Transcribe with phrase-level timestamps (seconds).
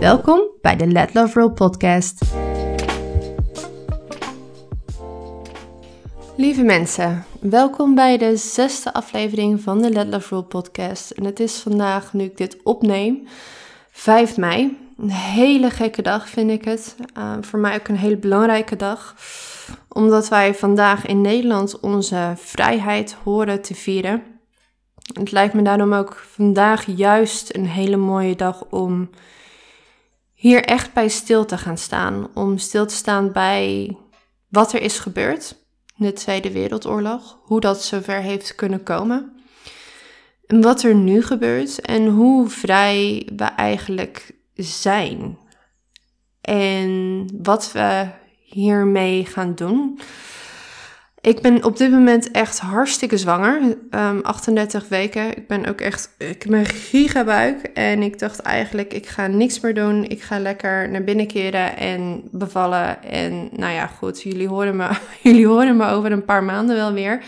[0.00, 2.20] Welkom bij de Let Love Roll podcast.
[6.36, 11.10] Lieve mensen, welkom bij de zesde aflevering van de Let Love Roll podcast.
[11.10, 13.26] En het is vandaag, nu ik dit opneem,
[13.90, 14.78] 5 mei.
[14.98, 16.96] Een hele gekke dag vind ik het.
[17.18, 19.14] Uh, voor mij ook een hele belangrijke dag.
[19.88, 24.22] Omdat wij vandaag in Nederland onze vrijheid horen te vieren.
[25.14, 29.10] Het lijkt me daarom ook vandaag juist een hele mooie dag om
[30.40, 32.28] hier echt bij stil te gaan staan.
[32.34, 33.96] Om stil te staan bij
[34.48, 35.56] wat er is gebeurd
[35.98, 37.38] in de Tweede Wereldoorlog.
[37.42, 39.32] Hoe dat zover heeft kunnen komen.
[40.46, 45.38] En wat er nu gebeurt en hoe vrij we eigenlijk zijn.
[46.40, 48.08] En wat we
[48.44, 50.00] hiermee gaan doen.
[51.22, 53.62] Ik ben op dit moment echt hartstikke zwanger.
[53.62, 55.36] Um, ehm, 38 weken.
[55.36, 56.14] Ik ben ook echt.
[56.18, 57.62] Ik heb een gigabuik.
[57.62, 60.04] En ik dacht eigenlijk, ik ga niks meer doen.
[60.04, 63.02] Ik ga lekker naar binnen keren en bevallen.
[63.02, 64.22] En nou ja, goed.
[64.22, 64.88] Jullie horen me,
[65.22, 67.22] jullie horen me over een paar maanden wel weer.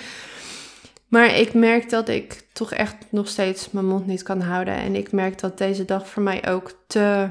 [1.09, 4.75] Maar ik merk dat ik toch echt nog steeds mijn mond niet kan houden.
[4.75, 7.29] En ik merk dat deze dag voor mij ook te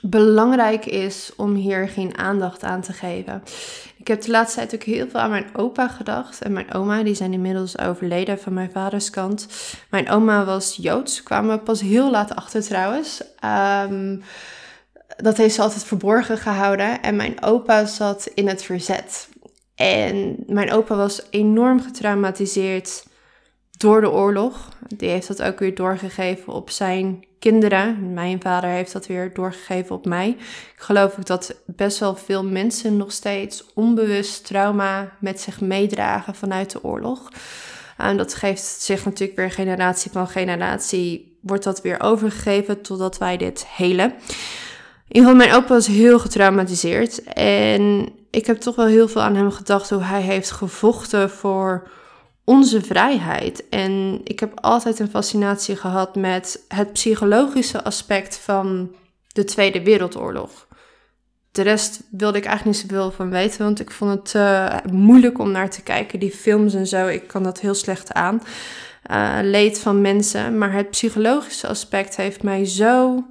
[0.00, 3.42] belangrijk is om hier geen aandacht aan te geven.
[4.04, 7.02] Ik heb de laatste tijd ook heel veel aan mijn opa gedacht en mijn oma.
[7.02, 9.46] Die zijn inmiddels overleden van mijn vaders kant.
[9.90, 13.22] Mijn oma was Joods, kwamen pas heel laat achter trouwens.
[13.44, 14.22] Um,
[15.16, 17.02] dat heeft ze altijd verborgen gehouden.
[17.02, 19.28] En mijn opa zat in het verzet.
[19.74, 23.06] En mijn opa was enorm getraumatiseerd
[23.70, 24.68] door de oorlog.
[24.96, 28.12] Die heeft dat ook weer doorgegeven op zijn kinderen.
[28.12, 30.28] Mijn vader heeft dat weer doorgegeven op mij.
[30.28, 36.34] Ik geloof ook dat best wel veel mensen nog steeds onbewust trauma met zich meedragen
[36.34, 37.28] vanuit de oorlog.
[37.96, 43.36] En dat geeft zich natuurlijk weer generatie van generatie, wordt dat weer overgegeven totdat wij
[43.36, 44.10] dit helen.
[45.08, 47.22] In ieder geval, mijn opa was heel getraumatiseerd.
[47.32, 51.88] En ik heb toch wel heel veel aan hem gedacht hoe hij heeft gevochten voor
[52.44, 53.68] onze vrijheid.
[53.68, 58.94] En ik heb altijd een fascinatie gehad met het psychologische aspect van
[59.32, 60.66] de Tweede Wereldoorlog.
[61.52, 65.38] De rest wilde ik eigenlijk niet zoveel van weten, want ik vond het uh, moeilijk
[65.38, 66.18] om naar te kijken.
[66.18, 68.42] Die films en zo, ik kan dat heel slecht aan.
[69.10, 70.58] Uh, leed van mensen.
[70.58, 73.24] Maar het psychologische aspect heeft mij zo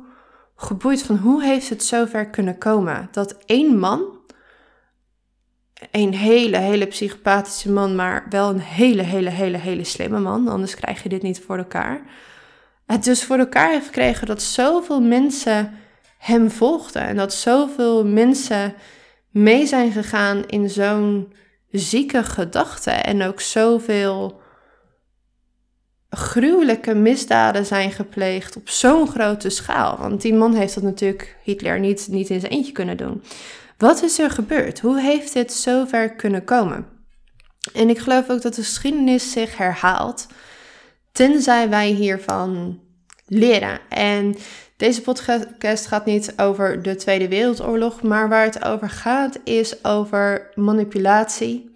[0.56, 4.13] geboeid van hoe heeft het zover kunnen komen dat één man
[5.92, 10.48] een hele, hele psychopathische man, maar wel een hele, hele, hele, hele slimme man.
[10.48, 12.02] Anders krijg je dit niet voor elkaar.
[12.86, 15.74] Het dus voor elkaar heeft gekregen dat zoveel mensen
[16.18, 17.02] hem volgden.
[17.02, 18.74] En dat zoveel mensen
[19.30, 21.34] mee zijn gegaan in zo'n
[21.72, 22.92] zieke gedachte.
[22.92, 24.42] En ook zoveel
[26.10, 29.98] gruwelijke misdaden zijn gepleegd op zo'n grote schaal.
[29.98, 33.24] Want die man heeft dat natuurlijk Hitler niet, niet in zijn eentje kunnen doen.
[33.78, 34.80] Wat is er gebeurd?
[34.80, 36.88] Hoe heeft dit zover kunnen komen?
[37.74, 40.28] En ik geloof ook dat de geschiedenis zich herhaalt,
[41.12, 42.80] tenzij wij hiervan
[43.26, 43.80] leren.
[43.90, 44.36] En
[44.78, 50.52] deze podcast gaat niet over de Tweede Wereldoorlog, maar waar het over gaat is over
[50.56, 51.76] manipulatie,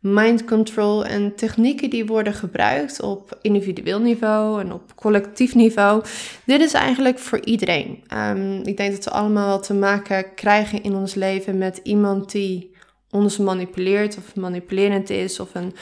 [0.00, 6.02] mind control en technieken die worden gebruikt op individueel niveau en op collectief niveau.
[6.44, 8.04] Dit is eigenlijk voor iedereen.
[8.14, 12.30] Um, ik denk dat we allemaal wel te maken krijgen in ons leven met iemand
[12.30, 12.74] die
[13.10, 15.74] ons manipuleert of manipulerend is of een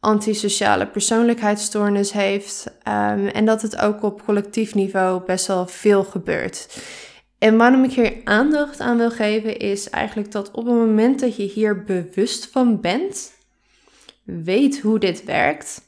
[0.00, 2.66] antisociale persoonlijkheidsstoornis heeft.
[2.66, 6.82] Um, en dat het ook op collectief niveau best wel veel gebeurt.
[7.38, 11.36] En waarom ik hier aandacht aan wil geven is eigenlijk dat op het moment dat
[11.36, 13.32] je hier bewust van bent,
[14.44, 15.80] weet hoe dit werkt,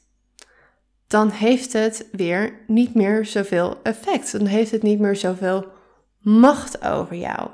[1.07, 4.31] dan heeft het weer niet meer zoveel effect.
[4.31, 5.65] Dan heeft het niet meer zoveel
[6.19, 7.49] macht over jou.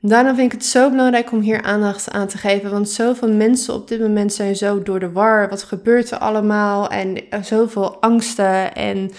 [0.00, 2.70] Daarom vind ik het zo belangrijk om hier aandacht aan te geven.
[2.70, 5.48] Want zoveel mensen op dit moment zijn zo door de war.
[5.48, 6.88] Wat gebeurt er allemaal?
[6.88, 8.74] En zoveel angsten.
[8.74, 9.10] En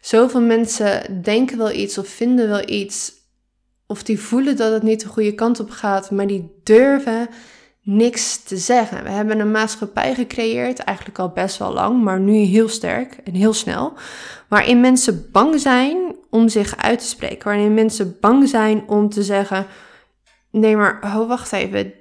[0.00, 3.12] zoveel mensen denken wel iets of vinden wel iets.
[3.86, 6.10] Of die voelen dat het niet de goede kant op gaat.
[6.10, 7.28] Maar die durven
[7.82, 9.02] niks te zeggen.
[9.02, 13.34] We hebben een maatschappij gecreëerd, eigenlijk al best wel lang, maar nu heel sterk en
[13.34, 13.92] heel snel,
[14.48, 17.44] waarin mensen bang zijn om zich uit te spreken.
[17.44, 19.66] Waarin mensen bang zijn om te zeggen:
[20.50, 21.92] nee, maar oh, wacht even,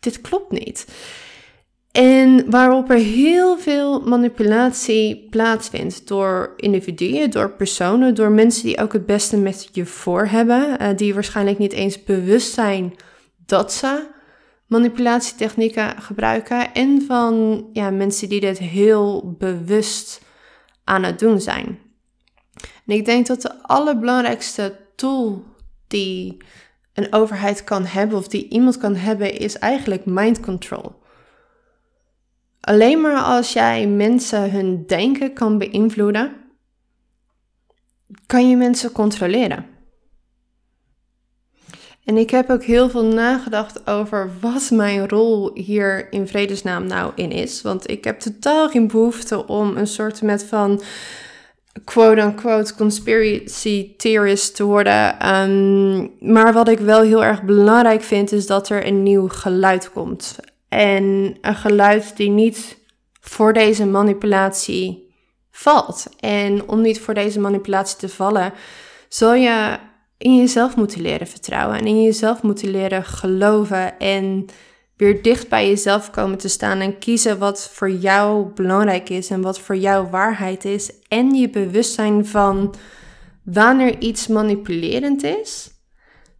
[0.00, 0.86] dit klopt niet.
[1.92, 8.92] En waarop er heel veel manipulatie plaatsvindt door individuen, door personen, door mensen die ook
[8.92, 12.94] het beste met je voor hebben, uh, die waarschijnlijk niet eens bewust zijn
[13.46, 14.06] dat ze
[14.68, 20.22] manipulatietechnieken gebruiken, en van ja, mensen die dit heel bewust
[20.84, 21.78] aan het doen zijn.
[22.86, 25.44] En ik denk dat de allerbelangrijkste tool
[25.86, 26.36] die
[26.92, 31.02] een overheid kan hebben of die iemand kan hebben, is eigenlijk mind control.
[32.60, 36.36] Alleen maar als jij mensen hun denken kan beïnvloeden,
[38.26, 39.77] kan je mensen controleren.
[42.08, 47.12] En ik heb ook heel veel nagedacht over wat mijn rol hier in vredesnaam nou
[47.14, 47.62] in is.
[47.62, 50.82] Want ik heb totaal geen behoefte om een soort met van
[51.84, 55.18] quote-unquote conspiracy theorist te worden.
[55.18, 59.92] Ehm, maar wat ik wel heel erg belangrijk vind, is dat er een nieuw geluid
[59.92, 60.36] komt.
[60.68, 62.78] En een geluid die niet
[63.20, 65.12] voor deze manipulatie
[65.50, 66.06] valt.
[66.20, 68.52] En om niet voor deze manipulatie te vallen,
[69.08, 69.78] zul je
[70.18, 74.46] in jezelf moeten leren vertrouwen en in jezelf moeten leren geloven en
[74.96, 79.40] weer dicht bij jezelf komen te staan en kiezen wat voor jou belangrijk is en
[79.40, 82.74] wat voor jou waarheid is en je bewustzijn van
[83.42, 85.70] wanneer iets manipulerend is,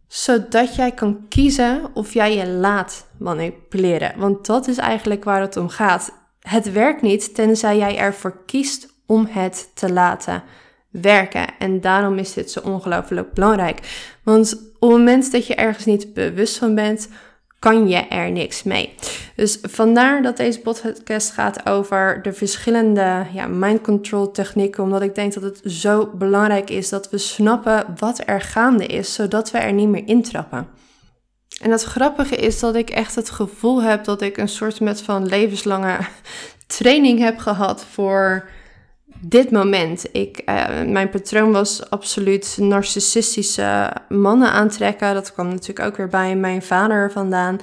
[0.07, 4.13] zodat jij kan kiezen of jij je laat manipuleren.
[4.17, 6.13] Want dat is eigenlijk waar het om gaat.
[6.39, 10.43] Het werkt niet tenzij jij ervoor kiest om het te laten
[10.89, 11.47] werken.
[11.59, 13.79] En daarom is dit zo ongelooflijk belangrijk.
[14.23, 17.09] Want op het moment dat je ergens niet bewust van bent,
[17.59, 18.95] kan je er niks mee.
[19.35, 25.15] Dus vandaar dat deze podcast gaat over de verschillende ja, mind control technieken, omdat ik
[25.15, 29.57] denk dat het zo belangrijk is dat we snappen wat er gaande is, zodat we
[29.57, 30.67] er niet meer intrappen.
[31.61, 35.01] En het grappige is dat ik echt het gevoel heb dat ik een soort met
[35.01, 35.97] van levenslange
[36.77, 38.49] training heb gehad voor
[39.19, 40.05] dit moment.
[40.11, 45.13] Ik, uh, mijn patroon was absoluut narcissistische mannen aantrekken.
[45.13, 47.59] Dat kwam natuurlijk ook weer bij mijn vader vandaan.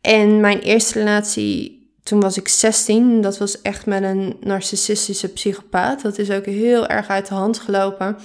[0.00, 3.20] En mijn eerste relatie, toen was ik 16.
[3.20, 6.02] Dat was echt met een narcissistische psychopaat.
[6.02, 8.16] Dat is ook heel erg uit de hand gelopen.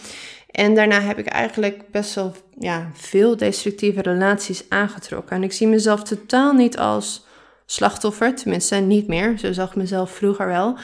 [0.51, 5.36] En daarna heb ik eigenlijk best wel ja, veel destructieve relaties aangetrokken.
[5.36, 7.25] En ik zie mezelf totaal niet als
[7.66, 9.38] slachtoffer, tenminste niet meer.
[9.38, 10.77] Zo zag ik mezelf vroeger wel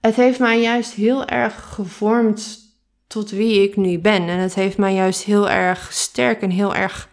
[0.00, 2.58] het heeft mij juist heel erg gevormd
[3.06, 4.28] tot wie ik nu ben.
[4.28, 7.08] En het heeft mij juist heel erg sterk en heel erg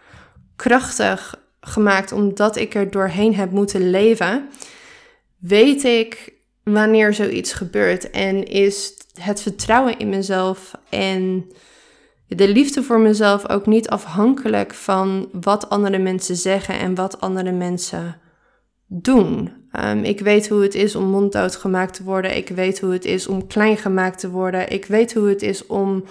[0.56, 4.50] krachtig gemaakt, omdat ik er doorheen heb moeten leven.
[5.38, 6.34] Weet ik
[6.64, 11.52] wanneer zoiets gebeurt en is het vertrouwen in mezelf en
[12.28, 17.52] de liefde voor mezelf ook niet afhankelijk van wat andere mensen zeggen en wat andere
[17.52, 18.20] mensen
[18.88, 19.63] doen.
[19.74, 22.36] Ehm, ik weet hoe het is om monddood gemaakt te worden.
[22.36, 24.72] Ik weet hoe het is om klein gemaakt te worden.
[24.72, 26.04] Ik weet hoe het is om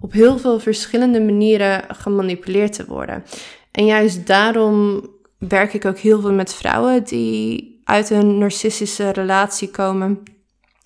[0.00, 3.24] op heel veel verschillende manieren gemanipuleerd te worden.
[3.70, 5.06] En juist daarom
[5.38, 10.22] werk ik ook heel veel met vrouwen die uit een narcistische relatie komen.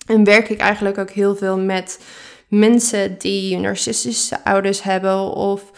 [0.07, 1.99] En werk ik eigenlijk ook heel veel met
[2.47, 5.71] mensen die narcistische ouders hebben of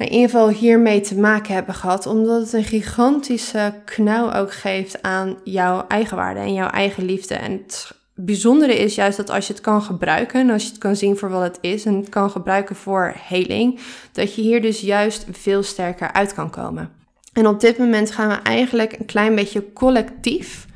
[0.00, 5.02] in ieder geval hiermee te maken hebben gehad, omdat het een gigantische knauw ook geeft
[5.02, 7.34] aan jouw eigenwaarde en jouw eigen liefde.
[7.34, 10.96] En het bijzondere is juist dat als je het kan gebruiken, als je het kan
[10.96, 13.80] zien voor wat het is en het kan gebruiken voor heling,
[14.12, 16.90] dat je hier dus juist veel sterker uit kan komen.
[17.32, 20.66] En op dit moment gaan we eigenlijk een klein beetje collectief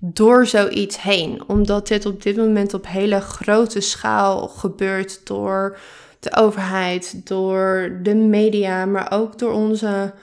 [0.00, 5.78] door zoiets heen, omdat dit op dit moment op hele grote schaal gebeurt door
[6.20, 10.14] de overheid, door de media, maar ook door onze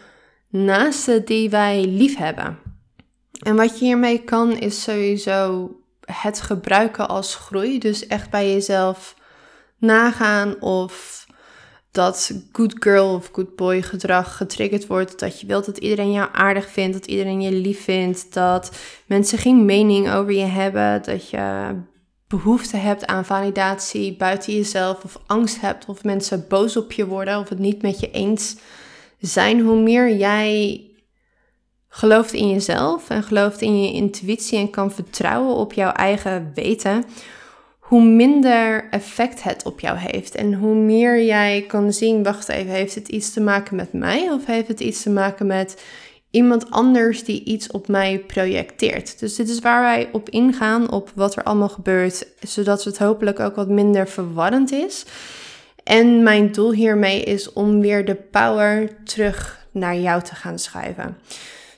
[0.49, 2.57] naasten die wij lief hebben.
[3.39, 7.79] En wat je hiermee kan, is sowieso het gebruiken als groei.
[7.79, 9.15] Dus echt bij jezelf
[9.77, 11.25] nagaan of
[11.91, 15.19] dat good girl of good boy gedrag getriggerd wordt.
[15.19, 19.37] Dat je wilt dat iedereen jou aardig vindt, dat iedereen je lief vindt, dat mensen
[19.37, 21.75] geen mening over je hebben, dat je
[22.27, 27.39] behoefte hebt aan validatie buiten jezelf of angst hebt of mensen boos op je worden
[27.39, 28.57] of het niet met je eens
[29.19, 30.81] zijn, hoe meer jij
[31.87, 37.03] gelooft in jezelf en gelooft in je intuïtie en kan vertrouwen op jouw eigen weten,
[37.79, 40.35] hoe minder effect het op jou heeft.
[40.35, 44.31] En hoe meer jij kan zien, wacht even, heeft het iets te maken met mij
[44.31, 45.83] of heeft het iets te maken met
[46.31, 49.19] iemand anders die iets op mij projecteert.
[49.19, 53.39] Dus dit is waar wij op ingaan, op wat er allemaal gebeurt, zodat het hopelijk
[53.39, 55.05] ook wat minder verwarrend is.
[55.83, 61.17] En mijn doel hiermee is om weer de power terug naar jou te gaan schuiven.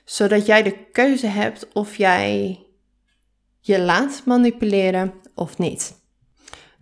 [0.05, 2.59] Zodat jij de keuze hebt of jij
[3.59, 5.97] je laat manipuleren of niet.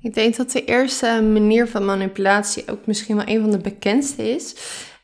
[0.01, 4.29] Ik denk dat de eerste manier van manipulatie ook misschien wel een van de bekendste
[4.29, 4.55] is.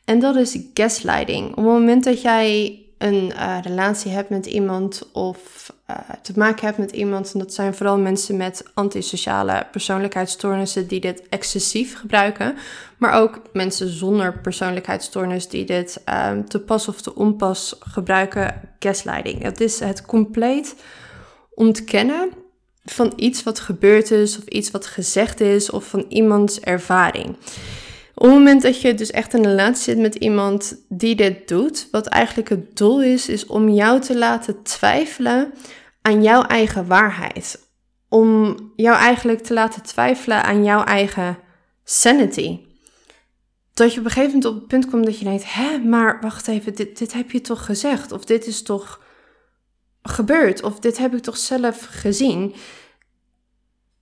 [0.04, 1.48] En dat is gaslighting.
[1.50, 6.66] Op het moment dat jij een uh, relatie hebt met iemand of uh, te maken
[6.66, 12.56] hebt met iemand, en dat zijn vooral mensen met antisociale persoonlijkheidsstoornissen die dit excessief gebruiken,
[12.98, 19.42] maar ook mensen zonder persoonlijkheidsstoornis die dit um, te pas of te onpas gebruiken, gaslighting.
[19.42, 20.74] Het is het compleet
[21.54, 22.30] ontkennen
[22.84, 27.36] van iets wat gebeurd is of iets wat gezegd is of van iemands ervaring.
[28.14, 31.48] Op het moment dat je dus echt in een relatie zit met iemand die dit
[31.48, 35.52] doet, wat eigenlijk het doel is, is om jou te laten twijfelen
[36.02, 37.68] aan jouw eigen waarheid.
[38.08, 41.38] Om jou eigenlijk te laten twijfelen aan jouw eigen
[41.84, 42.60] sanity.
[43.72, 46.20] Dat je op een gegeven moment op het punt komt dat je denkt: hè, maar
[46.20, 48.12] wacht even, dit, dit heb je toch gezegd?
[48.12, 49.00] Of dit is toch
[50.02, 50.62] gebeurd?
[50.62, 52.54] Of dit heb ik toch zelf gezien?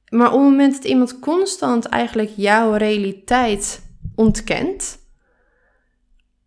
[0.08, 3.81] Maar op het moment dat iemand constant eigenlijk jouw realiteit
[4.14, 4.98] ontkent,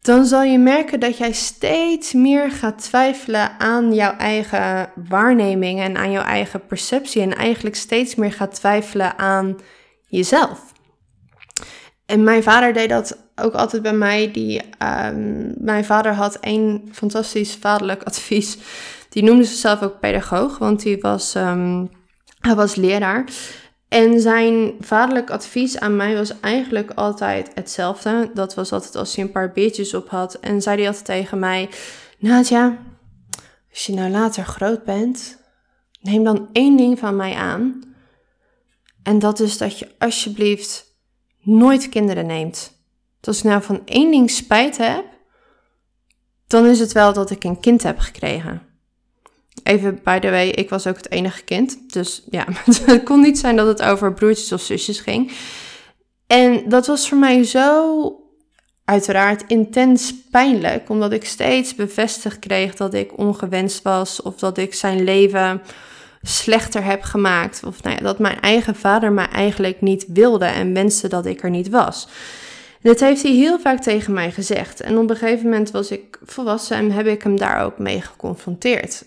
[0.02, 5.98] dan zal je merken dat jij steeds meer gaat twijfelen aan jouw eigen waarneming en
[5.98, 9.56] aan jouw eigen perceptie en eigenlijk steeds meer gaat twijfelen aan
[10.08, 10.74] jezelf.
[12.06, 14.32] En mijn vader deed dat ook altijd bij mij.
[14.32, 18.58] Die, um, mijn vader had een fantastisch vaderlijk advies.
[19.10, 21.90] Die noemde zichzelf ook pedagoog, want hij was, um,
[22.40, 23.24] hij was leraar.
[23.88, 28.32] En zijn vaderlijk advies aan mij was eigenlijk altijd hetzelfde.
[28.34, 30.34] Dat was altijd als hij een paar beertjes op had.
[30.34, 31.70] En zei hij altijd tegen mij:
[32.18, 32.78] Nadja,
[33.70, 35.38] als je nou later groot bent,
[36.02, 37.84] neem dan één ding van mij aan.
[39.04, 40.86] En dat is dat je alsjeblieft
[41.42, 42.74] nooit kinderen neemt.
[43.22, 45.06] als ik nou van één ding spijt heb,
[46.48, 48.65] dan is het wel dat ik een kind heb gekregen.
[49.66, 51.94] Even by the way, ik was ook het enige kind.
[51.94, 52.46] Dus ja,
[52.86, 55.32] het kon niet zijn dat het over broertjes of zusjes ging.
[56.28, 58.20] En dat was voor mij zo
[58.86, 64.74] uiteraard intens pijnlijk, omdat ik steeds bevestigd kreeg dat ik ongewenst was of dat ik
[64.74, 65.62] zijn leven
[66.22, 67.64] slechter heb gemaakt.
[67.66, 71.44] Of nou ja, dat mijn eigen vader mij eigenlijk niet wilde en wenste dat ik
[71.44, 72.08] er niet was.
[72.82, 74.82] Dit heeft hij heel vaak tegen mij gezegd.
[74.82, 78.02] En op een gegeven moment was ik volwassen en heb ik hem daar ook mee
[78.02, 79.04] geconfronteerd.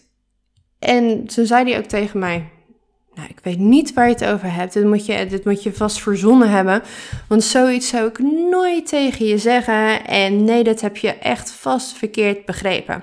[0.78, 2.50] En toen zei hij ook tegen mij:
[3.14, 4.72] Nou, ik weet niet waar je het over hebt.
[4.72, 6.82] Dit moet je, dit moet je vast verzonnen hebben.
[7.28, 8.18] Want zoiets zou ik
[8.50, 10.06] nooit tegen je zeggen.
[10.06, 13.02] En nee, dat heb je echt vast verkeerd begrepen.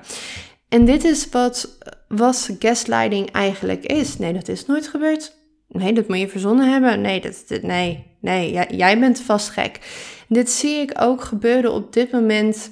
[0.70, 1.78] En dit is wat,
[2.08, 4.18] wat gaslighting eigenlijk is.
[4.18, 5.34] Nee, dat is nooit gebeurd.
[5.68, 7.02] Nee, dat moet je verzonnen hebben.
[7.02, 9.80] Nee, dat, nee, nee, jij, jij bent vast gek.
[10.28, 12.72] Dit zie ik ook gebeuren op dit moment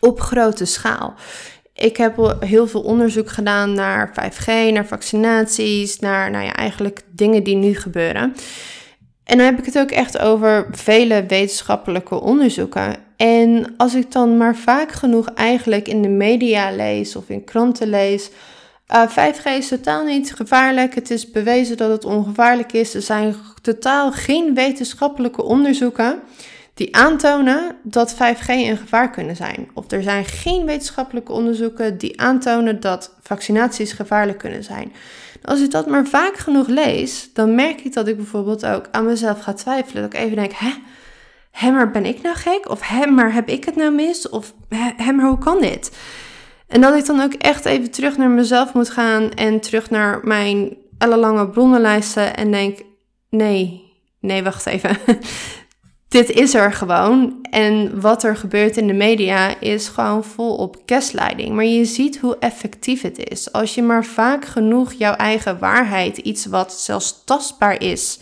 [0.00, 1.14] op grote schaal.
[1.76, 7.42] Ik heb heel veel onderzoek gedaan naar 5G, naar vaccinaties, naar nou ja, eigenlijk dingen
[7.42, 8.34] die nu gebeuren.
[9.24, 12.96] En dan heb ik het ook echt over vele wetenschappelijke onderzoeken.
[13.16, 17.88] En als ik dan maar vaak genoeg eigenlijk in de media lees of in kranten
[17.88, 18.30] lees.
[18.94, 20.94] Uh, eh, 5G is totaal niet gevaarlijk.
[20.94, 22.94] Het is bewezen dat het ongevaarlijk is.
[22.94, 26.20] Er zijn totaal geen wetenschappelijke onderzoeken
[26.76, 29.68] die aantonen dat 5G een gevaar kunnen zijn.
[29.74, 34.92] Of er zijn geen wetenschappelijke onderzoeken die aantonen dat vaccinaties gevaarlijk kunnen zijn.
[35.42, 39.06] Als ik dat maar vaak genoeg lees, dan merk ik dat ik bijvoorbeeld ook aan
[39.06, 40.02] mezelf ga twijfelen.
[40.02, 40.72] Dat ik even denk, hè,
[41.50, 42.68] hè maar ben ik nou gek?
[42.68, 44.28] Of hè, maar heb ik het nou mis?
[44.28, 44.54] Of
[44.96, 45.96] hè, maar hoe kan dit?
[46.68, 50.20] En dat ik dan ook echt even terug naar mezelf moet gaan en terug naar
[50.22, 52.78] mijn ellenlange bronnenlijsten en denk,
[53.30, 54.98] nee, nee, wacht even
[56.08, 57.46] dit is er gewoon.
[57.50, 61.54] En wat er gebeurt in de media is gewoon volop gaslighting.
[61.54, 63.52] Maar je ziet hoe effectief het is.
[63.52, 68.18] Als je maar vaak genoeg jouw eigen waarheid, iets wat zelfs tastbaar is,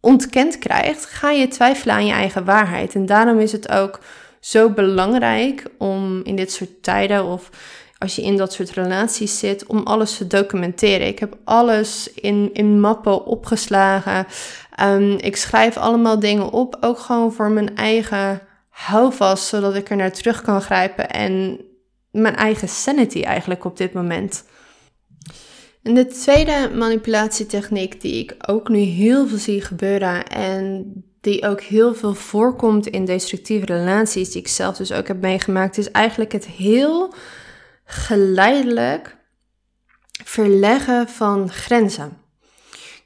[0.00, 2.94] ontkend krijgt, ga je twijfelen aan je eigen waarheid.
[2.94, 4.00] En daarom is het ook
[4.40, 7.50] zo belangrijk om in dit soort tijden of
[7.98, 11.06] als je in dat soort relaties zit, om alles te documenteren.
[11.06, 14.26] Ik heb alles in, in mappen opgeslagen.
[14.82, 19.96] Um, ik schrijf allemaal dingen op, ook gewoon voor mijn eigen houvast, zodat ik er
[19.96, 21.60] naar terug kan grijpen en
[22.10, 24.44] mijn eigen sanity eigenlijk op dit moment.
[25.82, 31.60] En de tweede manipulatietechniek die ik ook nu heel veel zie gebeuren en die ook
[31.60, 36.32] heel veel voorkomt in destructieve relaties, die ik zelf dus ook heb meegemaakt, is eigenlijk
[36.32, 37.14] het heel
[37.84, 39.16] geleidelijk
[40.24, 42.23] verleggen van grenzen.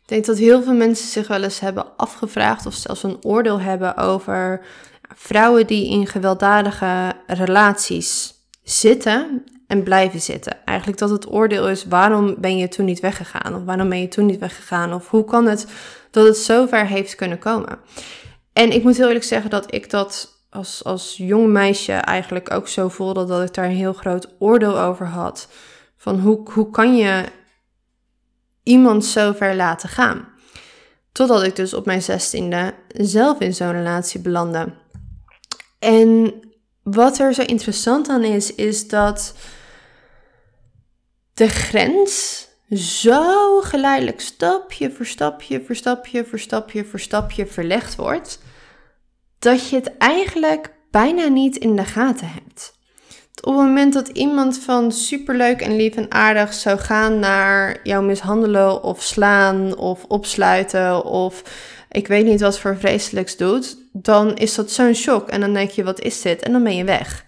[0.09, 3.61] Ik denk dat heel veel mensen zich wel eens hebben afgevraagd of zelfs een oordeel
[3.61, 4.61] hebben over
[5.15, 10.65] vrouwen die in gewelddadige relaties zitten en blijven zitten.
[10.65, 13.55] Eigenlijk dat het oordeel is, waarom ben je toen niet weggegaan?
[13.55, 14.95] Of waarom ben je toen niet weggegaan?
[14.95, 15.67] Of hoe kan het
[16.11, 17.79] dat het zover heeft kunnen komen?
[18.53, 22.69] En ik moet heel eerlijk zeggen dat ik dat als, als jong meisje eigenlijk ook
[22.69, 25.49] zo voelde dat ik daar een heel groot oordeel over had.
[25.97, 27.25] Van hoe, hoe kan je
[28.69, 30.29] iemand zo ver laten gaan?
[31.13, 34.75] Totdat ik dus op mijn zestiende zelf in zo'n relatie belandde.
[35.79, 36.35] En
[36.83, 39.35] wat er zo interessant aan is, is dat
[41.35, 48.41] de grens zo geleidelijk stapje voor stapje voor stapje voor stapje voor stapje verlegd wordt,
[49.39, 52.78] dat je het eigenlijk bijna niet in de gaten hebt.
[53.41, 58.05] Op het moment dat iemand van superleuk en lief en aardig zou gaan naar jou
[58.05, 61.43] mishandelen of slaan of opsluiten of
[61.91, 65.71] ik weet niet wat voor vreselijks doet, dan is dat zo'n shock en dan denk
[65.71, 67.25] je wat is dit en dan ben je weg.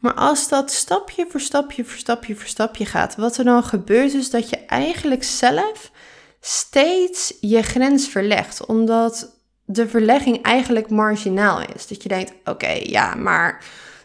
[0.00, 4.14] Maar als dat stapje voor stapje voor stapje voor stapje gaat, wat er dan gebeurt
[4.14, 5.90] is dat je eigenlijk zelf
[6.40, 11.86] steeds je grens verlegt, omdat de verlegging eigenlijk marginaal is.
[11.86, 13.64] Dat je denkt, oké, ja, maar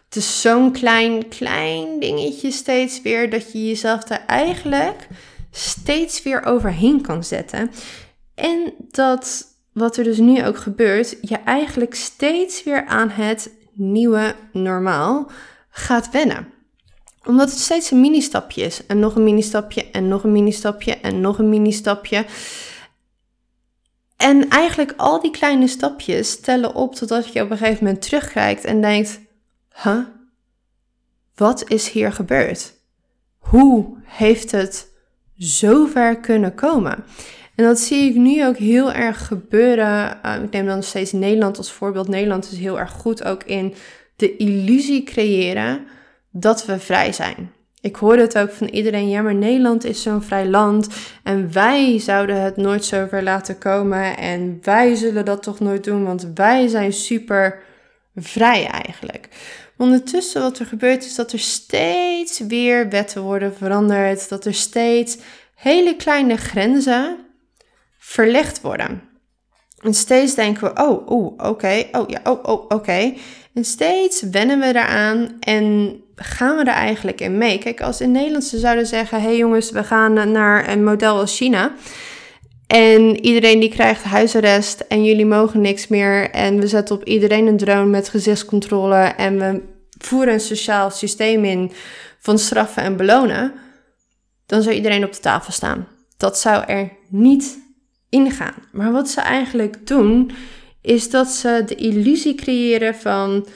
[0.10, 5.08] het is zo'n klein, klein dingetje steeds weer, dat je jezelf daar eigenlijk
[5.52, 7.72] steeds weer overheen kan zetten.
[8.36, 14.36] En dat wat er dus nu ook gebeurt, je eigenlijk steeds weer aan het nieuwe
[14.52, 15.32] normaal
[15.70, 16.48] gaat wennen.
[17.26, 18.86] Omdat het steeds een mini-stapje is.
[18.86, 22.26] En nog een mini-stapje en nog een mini-stapje en nog een mini-stapje.
[24.18, 28.66] En eigenlijk al die kleine stapjes tellen op totdat je op een gegeven moment terugkijkt
[28.66, 29.20] en denkt:
[29.84, 30.00] huh?
[31.36, 32.74] Wat is hier gebeurd?
[33.38, 34.88] Hoe heeft het
[35.38, 37.04] zo ver kunnen komen?
[37.56, 40.20] En dat zie ik nu ook heel erg gebeuren.
[40.26, 42.08] Uh, ik neem dan steeds Nederland als voorbeeld.
[42.08, 43.74] Nederland is heel erg goed ook in
[44.16, 45.88] de illusie creëren
[46.32, 47.52] dat we vrij zijn.
[47.82, 50.88] Ik hoorde het ook van iedereen, ja maar Nederland is zo'n vrij land
[51.24, 55.84] en wij zouden het nooit zo ver laten komen en wij zullen dat toch nooit
[55.84, 57.60] doen, want wij zijn super
[58.16, 59.30] vrij eigenlijk.
[59.80, 65.18] Ondertussen wat er gebeurt is dat er steeds weer wetten worden veranderd, dat er steeds
[65.56, 67.18] hele kleine grenzen
[67.98, 69.02] verlegd worden.
[69.82, 73.14] En steeds denken we, oh, oeh, oké, oh ja, oh, oh, oké.
[73.54, 77.58] En steeds wennen we eraan en gaan we er eigenlijk in mee.
[77.58, 81.38] Kijk, als in Nederland ze zouden zeggen, hey jongens, we gaan naar een model als
[81.38, 81.72] China.
[82.70, 86.30] En iedereen die krijgt huisarrest en jullie mogen niks meer.
[86.30, 89.62] En we zetten op iedereen een drone met gezichtscontrole en we
[89.98, 91.72] voeren een sociaal systeem in
[92.20, 93.54] van straffen en belonen.
[94.46, 95.88] Dan zou iedereen op de tafel staan.
[96.18, 97.60] Dat zou er niet
[98.10, 98.56] ingaan.
[98.72, 100.32] Maar wat ze eigenlijk doen,
[100.82, 103.48] is dat ze de illusie creëren van.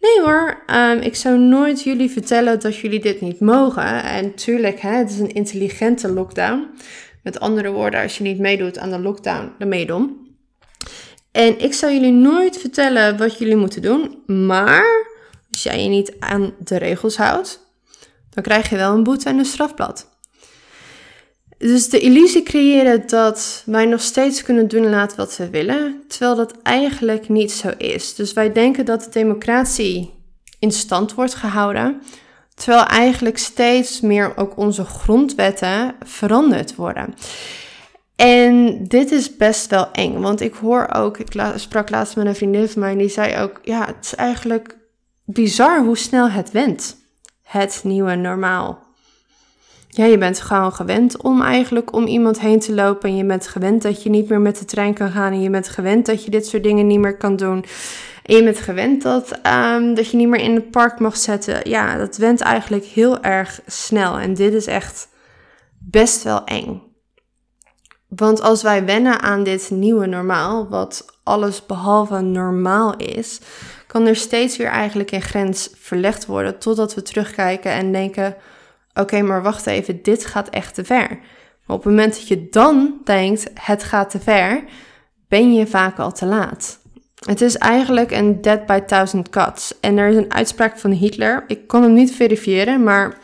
[0.00, 4.02] Nee hoor, um, ik zou nooit jullie vertellen dat jullie dit niet mogen.
[4.02, 6.68] En tuurlijk, hè, het is een intelligente lockdown.
[7.26, 10.26] Met andere woorden, als je niet meedoet aan de lockdown, dan meedom.
[11.30, 14.22] En ik zou jullie nooit vertellen wat jullie moeten doen.
[14.26, 15.06] Maar
[15.50, 17.60] als jij je niet aan de regels houdt,
[18.30, 20.08] dan krijg je wel een boete en een strafblad.
[21.58, 26.36] Dus de illusie creëren dat wij nog steeds kunnen doen laten wat we willen, terwijl
[26.36, 28.14] dat eigenlijk niet zo is.
[28.14, 30.14] Dus wij denken dat de democratie
[30.58, 32.02] in stand wordt gehouden,
[32.56, 37.14] terwijl eigenlijk steeds meer ook onze grondwetten veranderd worden.
[38.16, 42.36] En dit is best wel eng, want ik hoor ook, ik sprak laatst met een
[42.36, 44.76] vriendin van mij en die zei ook, ja, het is eigenlijk
[45.24, 46.96] bizar hoe snel het went,
[47.42, 48.86] het nieuwe normaal
[49.96, 53.08] ja, je bent gewoon gewend om eigenlijk om iemand heen te lopen.
[53.08, 55.32] En je bent gewend dat je niet meer met de trein kan gaan.
[55.32, 57.64] En je bent gewend dat je dit soort dingen niet meer kan doen.
[58.26, 61.68] En je bent gewend dat, um, dat je niet meer in het park mag zetten.
[61.68, 64.18] Ja, dat went eigenlijk heel erg snel.
[64.18, 65.08] En dit is echt
[65.78, 66.82] best wel eng.
[68.08, 73.40] Want als wij wennen aan dit nieuwe normaal, wat alles behalve normaal is,
[73.86, 78.36] kan er steeds weer eigenlijk een grens verlegd worden totdat we terugkijken en denken
[78.94, 81.08] oké, maar wacht even, dit gaat echt te ver.
[81.66, 84.64] Maar op het moment dat je dan denkt, het gaat te ver,
[85.28, 86.84] ben je vaak al te laat.
[87.26, 89.80] Het is eigenlijk een dead by thousand cuts.
[89.80, 91.44] En er is een uitspraak van Hitler.
[91.46, 93.18] Ik kon hem niet verifiëren, maar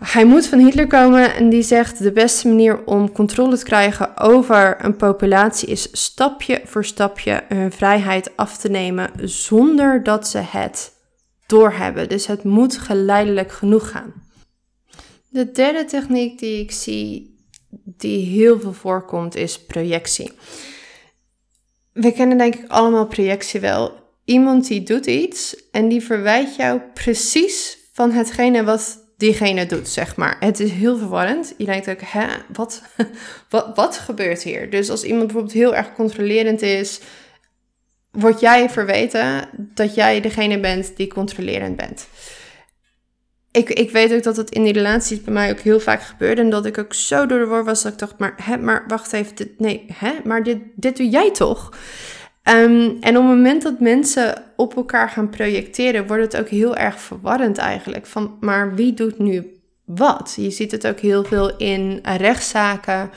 [0.00, 4.16] hij moet van Hitler komen en die zegt: de beste manier om controle te krijgen
[4.18, 10.38] over een populatie is stapje voor stapje hun vrijheid af te nemen zonder dat ze
[10.38, 10.92] het
[11.46, 12.08] doorhebben.
[12.08, 14.12] Dus het moet geleidelijk genoeg gaan.
[15.28, 17.38] De derde techniek die ik zie
[17.84, 20.32] die heel veel voorkomt is projectie.
[22.00, 23.92] We kennen denk ik allemaal projectie wel.
[24.24, 30.16] Iemand die doet iets en die verwijt jou precies van hetgene wat diegene doet, zeg
[30.16, 30.36] maar.
[30.40, 31.54] Het is heel verwarrend.
[31.56, 32.82] Je denkt ook, hè, wat,
[33.50, 34.70] wat, wat gebeurt hier?
[34.70, 37.00] Dus als iemand bijvoorbeeld heel erg controlerend is,
[38.10, 42.06] word jij verweten dat jij degene bent die controlerend bent.
[43.52, 46.40] Ik, ik weet ook dat het in die relaties bij mij ook heel vaak gebeurde.
[46.40, 48.84] En dat ik ook zo door de war was dat ik dacht, maar, hè, maar
[48.88, 51.72] wacht even, nee, hè, maar dit, dit doe jij toch?
[52.44, 56.76] Um, en op het moment dat mensen op elkaar gaan projecteren, wordt het ook heel
[56.76, 58.06] erg verwarrend eigenlijk.
[58.06, 60.32] Van, maar wie doet nu wat?
[60.36, 63.10] Je ziet het ook heel veel in rechtszaken.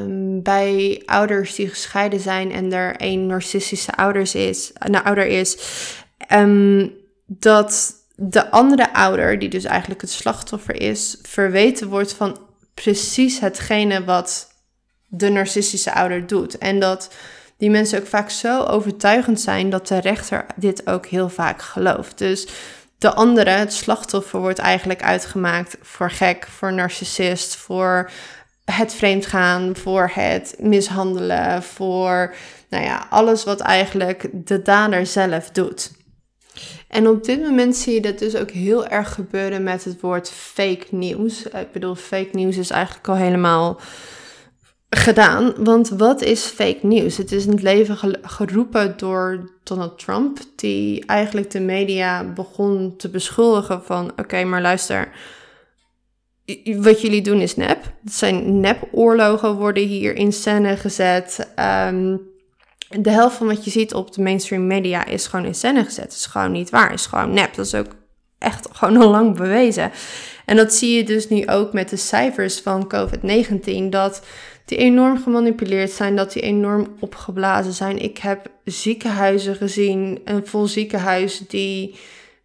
[0.00, 5.58] Um, bij ouders die gescheiden zijn en er een narcistische ouders is, nou, ouder is.
[6.32, 6.92] Um,
[7.26, 12.38] dat de andere ouder, die dus eigenlijk het slachtoffer is, verweten wordt van
[12.74, 14.48] precies hetgene wat
[15.06, 16.58] de narcistische ouder doet.
[16.58, 17.14] En dat
[17.56, 22.18] die mensen ook vaak zo overtuigend zijn dat de rechter dit ook heel vaak gelooft.
[22.18, 22.46] Dus
[22.98, 28.10] de andere, het slachtoffer, wordt eigenlijk uitgemaakt voor gek, voor narcissist, voor
[28.64, 32.34] het vreemdgaan, voor het mishandelen, voor
[32.68, 35.90] nou ja, alles wat eigenlijk de dader zelf doet.
[36.88, 40.30] En op dit moment zie je dat dus ook heel erg gebeuren met het woord
[40.30, 41.42] fake news.
[41.46, 43.80] Ik bedoel, fake news is eigenlijk al helemaal
[44.90, 45.54] gedaan.
[45.56, 47.16] Want wat is fake news?
[47.16, 53.08] Het is in het leven geroepen door Donald Trump, die eigenlijk de media begon te
[53.08, 55.08] beschuldigen van: oké, maar luister.
[56.64, 57.84] Wat jullie doen is nep.
[58.04, 61.52] Het zijn nep-oorlogen worden hier in scène gezet.
[61.88, 62.31] Um,
[63.00, 66.12] de helft van wat je ziet op de mainstream media is gewoon in scène gezet.
[66.12, 66.92] Is gewoon niet waar.
[66.92, 67.54] Is gewoon nep.
[67.54, 67.94] Dat is ook
[68.38, 69.90] echt gewoon al lang bewezen.
[70.44, 73.88] En dat zie je dus nu ook met de cijfers van COVID-19.
[73.90, 74.22] Dat
[74.64, 77.98] die enorm gemanipuleerd zijn, dat die enorm opgeblazen zijn.
[77.98, 81.94] Ik heb ziekenhuizen gezien, een vol ziekenhuis die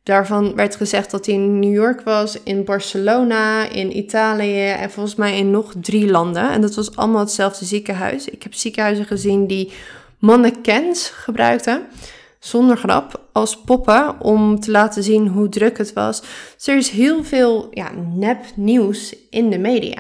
[0.04, 5.16] daarvan werd gezegd dat hij in New York was, in Barcelona, in Italië en volgens
[5.16, 6.50] mij in nog drie landen.
[6.50, 8.28] En dat was allemaal hetzelfde ziekenhuis.
[8.30, 9.72] Ik heb ziekenhuizen gezien die
[10.20, 11.88] mannequins gebruikten,
[12.40, 16.22] zonder grap, als poppen om te laten zien hoe druk het was.
[16.56, 19.98] Dus er is heel veel ja, nep nieuws in de media.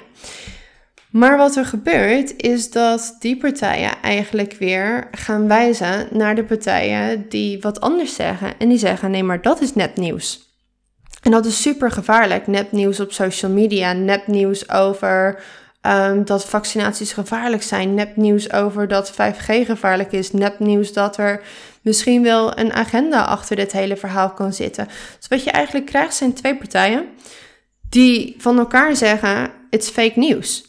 [1.10, 7.30] Maar wat er gebeurt is dat die partijen eigenlijk weer gaan wijzen naar de partijen
[7.30, 8.58] die wat anders zeggen.
[8.58, 10.46] En die zeggen: nee, maar dat is nepnieuws.
[11.22, 12.48] En dat is super gevaarlijk.
[12.48, 15.44] Nepnieuws op social media, nepnieuws over
[15.88, 21.41] um, dat vaccinaties gevaarlijk zijn, nepnieuws over dat 5G gevaarlijk is, nepnieuws dat er
[21.82, 24.88] misschien wel een agenda achter dit hele verhaal kan zitten.
[25.17, 27.06] Dus wat je eigenlijk krijgt zijn twee partijen
[27.89, 30.67] die van elkaar zeggen: it's fake news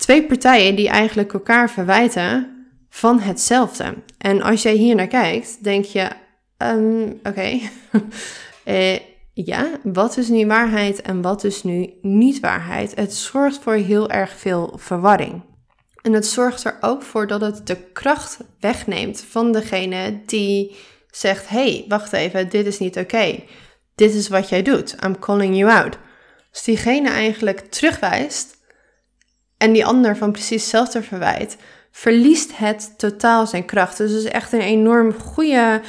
[0.00, 2.48] twee partijen die eigenlijk elkaar verwijten
[2.90, 3.94] van hetzelfde.
[4.18, 6.08] En als jij hier naar kijkt, denk je:
[6.58, 7.48] um, oké,
[8.64, 8.96] eh,
[9.44, 12.94] ja, wat is nu waarheid en wat is nu niet waarheid?
[12.94, 15.42] Het zorgt voor heel erg veel verwarring.
[16.02, 20.76] En het zorgt er ook voor dat het de kracht wegneemt van degene die
[21.10, 23.42] zegt: hey, wacht even, dit is niet oké.
[23.94, 24.96] Dit is wat jij doet.
[25.04, 25.98] I'm calling you out.
[26.52, 28.56] Als diegene eigenlijk terugwijst
[29.56, 31.56] en die ander van precies hetzelfde verwijt,
[31.90, 33.96] verliest het totaal zijn kracht.
[33.96, 35.80] Dus het is echt een enorm goede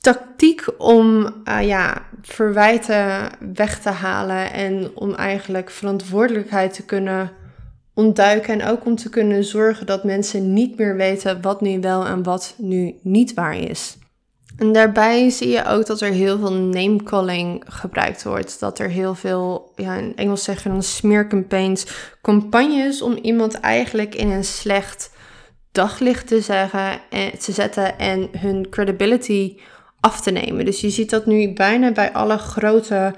[0.00, 7.32] tactiek om uh, ja, verwijten weg te halen en om eigenlijk verantwoordelijkheid te kunnen
[7.94, 12.06] ontduiken en ook om te kunnen zorgen dat mensen niet meer weten wat nu wel
[12.06, 13.98] en wat nu niet waar is.
[14.56, 18.60] En daarbij zie je ook dat er heel veel name-calling gebruikt wordt.
[18.60, 21.86] Dat er heel veel, ja, in Engels zeggen dan smearcampaigns,
[22.22, 25.10] campagnes om iemand eigenlijk in een slecht
[25.72, 26.68] daglicht te,
[27.38, 29.56] te zetten en hun credibility
[30.00, 30.64] af te nemen.
[30.64, 33.14] Dus je ziet dat nu bijna bij alle grote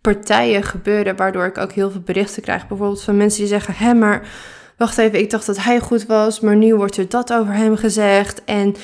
[0.00, 2.68] partijen gebeuren, waardoor ik ook heel veel berichten krijg.
[2.68, 4.28] Bijvoorbeeld van mensen die zeggen: hé, maar
[4.76, 7.76] wacht even, ik dacht dat hij goed was, maar nu wordt er dat over hem
[7.76, 8.44] gezegd.
[8.44, 8.74] En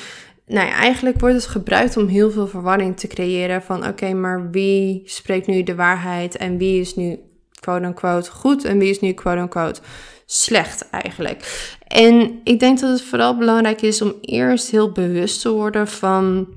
[0.47, 4.51] nou ja, eigenlijk wordt het gebruikt om heel veel verwarring te creëren van oké, maar
[4.51, 7.19] wie spreekt nu de waarheid en wie is nu
[7.61, 9.81] quote-unquote goed en wie is nu quote-unquote
[10.27, 11.69] slecht eigenlijk.
[11.87, 16.49] En ik denk dat het vooral belangrijk is om eerst heel bewust te worden van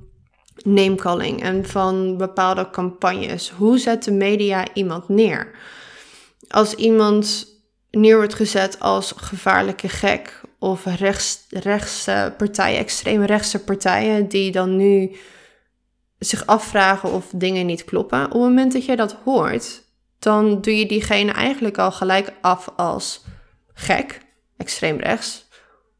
[0.55, 3.49] namecalling en van bepaalde campagnes.
[3.49, 5.51] Hoe zet de media iemand neer?
[6.47, 7.47] Als iemand
[7.91, 14.75] neer wordt gezet als gevaarlijke gek of rechts, rechtse partijen, extreem rechtse partijen, die dan
[14.75, 15.15] nu
[16.19, 18.25] zich afvragen of dingen niet kloppen.
[18.25, 19.83] Op het moment dat jij dat hoort,
[20.19, 23.23] dan doe je diegene eigenlijk al gelijk af als
[23.73, 24.19] gek,
[24.57, 25.47] extreem rechts.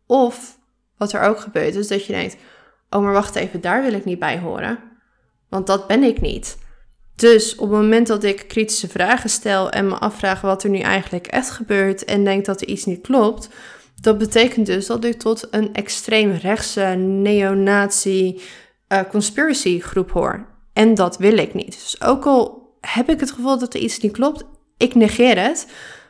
[0.06, 0.58] Of
[0.98, 2.36] wat er ook gebeurt is dat je denkt,
[2.94, 4.80] oh maar wacht even, daar wil ik niet bij horen.
[5.50, 6.58] Want dat ben ik niet.
[7.16, 10.80] Dus op het moment dat ik kritische vragen stel en me afvraag wat er nu
[10.80, 13.50] eigenlijk echt gebeurt en denk dat er iets niet klopt,
[14.02, 18.42] dat betekent dus dat ik tot een extreem rechtse neonazi
[18.90, 20.48] uh, conspiracy groep hoor.
[20.74, 21.72] En dat wil ik niet.
[21.72, 24.44] Dus ook al heb ik het gevoel dat er iets niet klopt,
[24.78, 25.68] ik negeer het.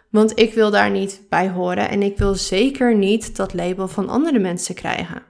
[0.10, 4.10] Want ik wil daar niet bij horen en ik wil zeker niet dat label van
[4.10, 5.22] andere mensen krijgen.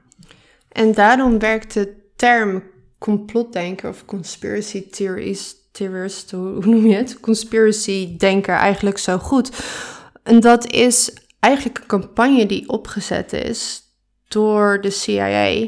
[0.73, 2.63] En daarom werkt de term
[2.97, 7.19] complotdenker of conspiracy theories, theorist, hoe noem je het?
[7.19, 9.51] Conspiracy denker eigenlijk zo goed.
[10.23, 13.81] En dat is eigenlijk een campagne die opgezet is
[14.27, 15.67] door de CIA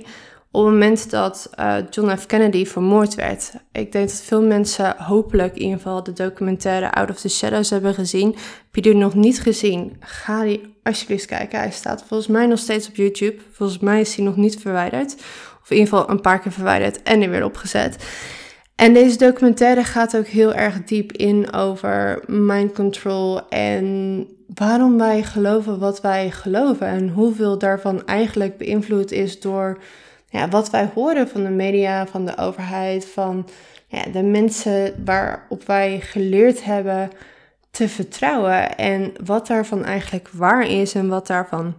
[0.55, 2.25] op het moment dat uh, John F.
[2.25, 3.51] Kennedy vermoord werd.
[3.71, 7.69] Ik denk dat veel mensen hopelijk in ieder geval de documentaire Out of the Shadows
[7.69, 8.27] hebben gezien.
[8.27, 9.95] Heb je die nog niet gezien?
[9.99, 11.59] Ga die alsjeblieft kijken.
[11.59, 13.35] Hij staat volgens mij nog steeds op YouTube.
[13.51, 15.15] Volgens mij is hij nog niet verwijderd.
[15.61, 18.05] Of in ieder geval een paar keer verwijderd en er weer opgezet.
[18.75, 25.23] En deze documentaire gaat ook heel erg diep in over mind control en waarom wij
[25.23, 29.77] geloven wat wij geloven en hoeveel daarvan eigenlijk beïnvloed is door
[30.35, 33.47] ja, wat wij horen van de media, van de overheid, van
[33.87, 37.09] ja, de mensen waarop wij geleerd hebben
[37.71, 41.75] te vertrouwen en wat daarvan eigenlijk waar is en wat daarvan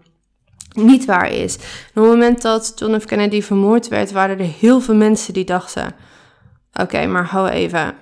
[0.74, 1.54] niet waar is.
[1.54, 1.62] op
[1.94, 3.04] het moment dat John F.
[3.04, 5.94] Kennedy vermoord werd, waren er heel veel mensen die dachten:
[6.80, 7.94] Oké, maar hou even,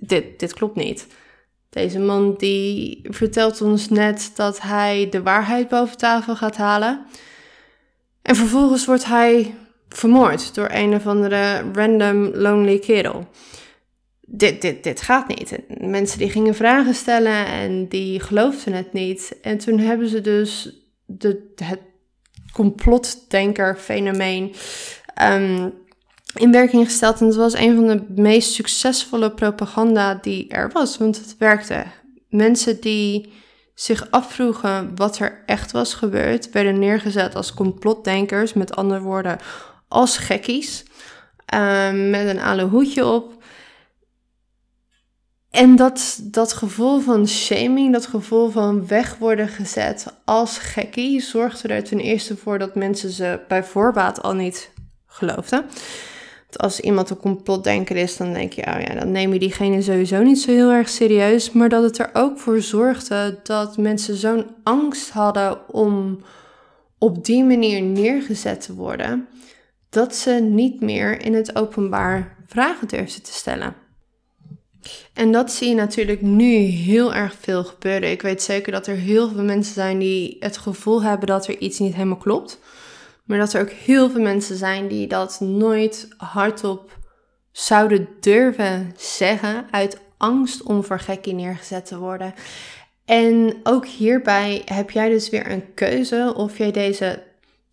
[0.00, 1.06] dit, dit klopt niet.
[1.70, 7.06] Deze man die vertelt ons net dat hij de waarheid boven tafel gaat halen.
[8.22, 9.54] En vervolgens wordt hij
[9.94, 13.28] vermoord door een of andere random lonely kerel.
[14.20, 15.58] Dit, dit, dit gaat niet.
[15.80, 19.38] Mensen die gingen vragen stellen en die geloofden het niet.
[19.42, 20.76] En toen hebben ze dus
[21.06, 21.80] de, het
[22.52, 24.54] complotdenker-fenomeen
[25.22, 25.72] um,
[26.34, 27.20] in werking gesteld.
[27.20, 31.84] En het was een van de meest succesvolle propaganda die er was, want het werkte.
[32.28, 33.32] Mensen die
[33.74, 39.38] zich afvroegen wat er echt was gebeurd, werden neergezet als complotdenkers, met andere woorden,
[39.90, 40.84] als gekkies,
[41.46, 43.42] ehm, met een aloe hoedje op.
[45.50, 51.68] En dat, dat gevoel van shaming, dat gevoel van weg worden gezet als gekkie, zorgde
[51.68, 54.70] er ten eerste voor dat mensen ze bij voorbaat al niet
[55.06, 55.64] geloofden.
[56.56, 60.22] als iemand een complotdenker is, dan denk je, oh ja, dan neem je diegene sowieso
[60.22, 61.52] niet zo heel erg serieus.
[61.52, 66.20] Maar dat het er ook voor zorgde dat mensen zo'n angst hadden om
[66.98, 69.28] op die manier neergezet te worden,
[69.90, 73.74] dat ze niet meer in het openbaar vragen durfden te stellen.
[75.14, 78.10] En dat zie je natuurlijk nu heel erg veel gebeuren.
[78.10, 81.58] Ik weet zeker dat er heel veel mensen zijn die het gevoel hebben dat er
[81.58, 82.58] iets niet helemaal klopt.
[83.24, 86.98] Maar dat er ook heel veel mensen zijn die dat nooit hardop
[87.52, 92.34] zouden durven zeggen uit angst om voor gekkie neergezet te worden.
[93.04, 97.22] En ook hierbij heb jij dus weer een keuze of jij deze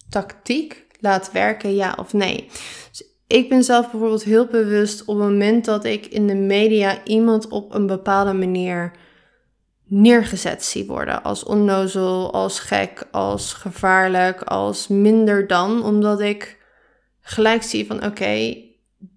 [0.10, 2.50] tactiek laat werken, ja of nee.
[2.90, 7.04] Dus ik ben zelf bijvoorbeeld heel bewust op het moment dat ik in de media
[7.04, 8.92] iemand op een bepaalde manier
[9.84, 11.24] neergezet zie worden.
[11.24, 15.84] Als onnozel, als gek, als gevaarlijk, als minder dan.
[15.84, 16.58] Omdat ik
[17.22, 18.58] gelijk zie van oké,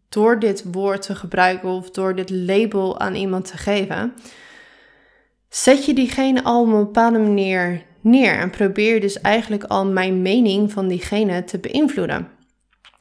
[0.09, 4.15] door dit woord te gebruiken of door dit label aan iemand te geven,
[5.49, 8.39] zet je diegene al op een bepaalde manier neer.
[8.39, 12.29] En probeer dus eigenlijk al mijn mening van diegene te beïnvloeden.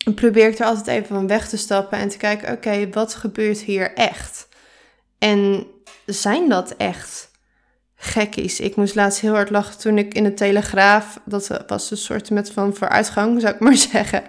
[0.06, 3.14] En probeer ik er altijd even van weg te stappen en te kijken, oké, wat
[3.14, 4.48] gebeurt hier echt?
[5.20, 5.68] En
[6.06, 7.32] zijn dat echt
[7.96, 8.60] gekkies?
[8.60, 12.30] Ik moest laatst heel hard lachen toen ik in de Telegraaf, dat was een soort
[12.30, 14.24] met van vooruitgang, zou ik maar zeggen,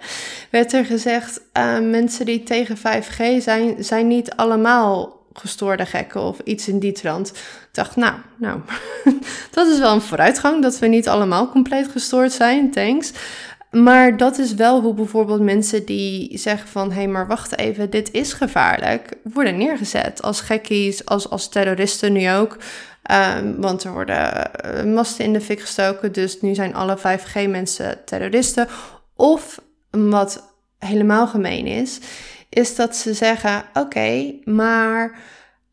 [0.51, 6.39] werd er gezegd, uh, mensen die tegen 5G zijn, zijn niet allemaal gestoorde gekken of
[6.45, 7.29] iets in die trant.
[7.29, 8.61] Ik dacht, nou, nou,
[9.51, 13.13] dat is wel een vooruitgang dat we niet allemaal compleet gestoord zijn, thanks.
[13.71, 16.89] Maar dat is wel hoe bijvoorbeeld mensen die zeggen van...
[16.89, 19.17] hé, hey, maar wacht even, dit is gevaarlijk...
[19.23, 22.57] worden neergezet als gekkies, als, als terroristen nu ook.
[23.39, 26.13] Um, want er worden uh, masten in de fik gestoken...
[26.13, 28.69] dus nu zijn alle 5G-mensen terroristen.
[29.17, 31.99] Of, wat helemaal gemeen is...
[32.51, 35.19] is dat ze zeggen, oké, maar...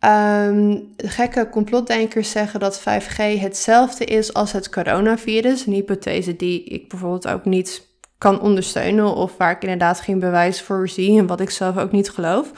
[0.06, 5.66] Um, gekke complotdenkers zeggen dat 5G hetzelfde is als het coronavirus.
[5.66, 7.88] Een hypothese die ik bijvoorbeeld ook niet
[8.18, 11.92] kan ondersteunen of waar ik inderdaad geen bewijs voor zie en wat ik zelf ook
[11.92, 12.52] niet geloof.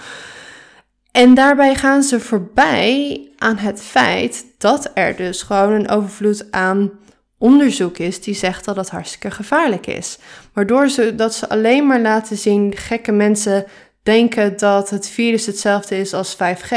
[1.11, 6.91] En daarbij gaan ze voorbij aan het feit dat er dus gewoon een overvloed aan
[7.37, 10.17] onderzoek is die zegt dat het hartstikke gevaarlijk is.
[10.53, 13.65] Waardoor ze dat ze alleen maar laten zien, gekke mensen
[14.09, 16.75] denken dat het virus hetzelfde is als 5G,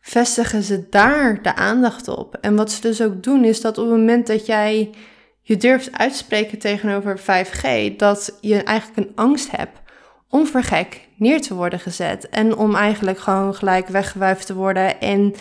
[0.00, 2.36] vestigen ze daar de aandacht op.
[2.40, 4.90] En wat ze dus ook doen, is dat op het moment dat jij
[5.42, 9.78] je durft uitspreken tegenover 5G, dat je eigenlijk een angst hebt
[10.30, 12.28] om voor gek neer te worden gezet.
[12.28, 15.00] En om eigenlijk gewoon gelijk weggewuifd te worden.
[15.00, 15.34] En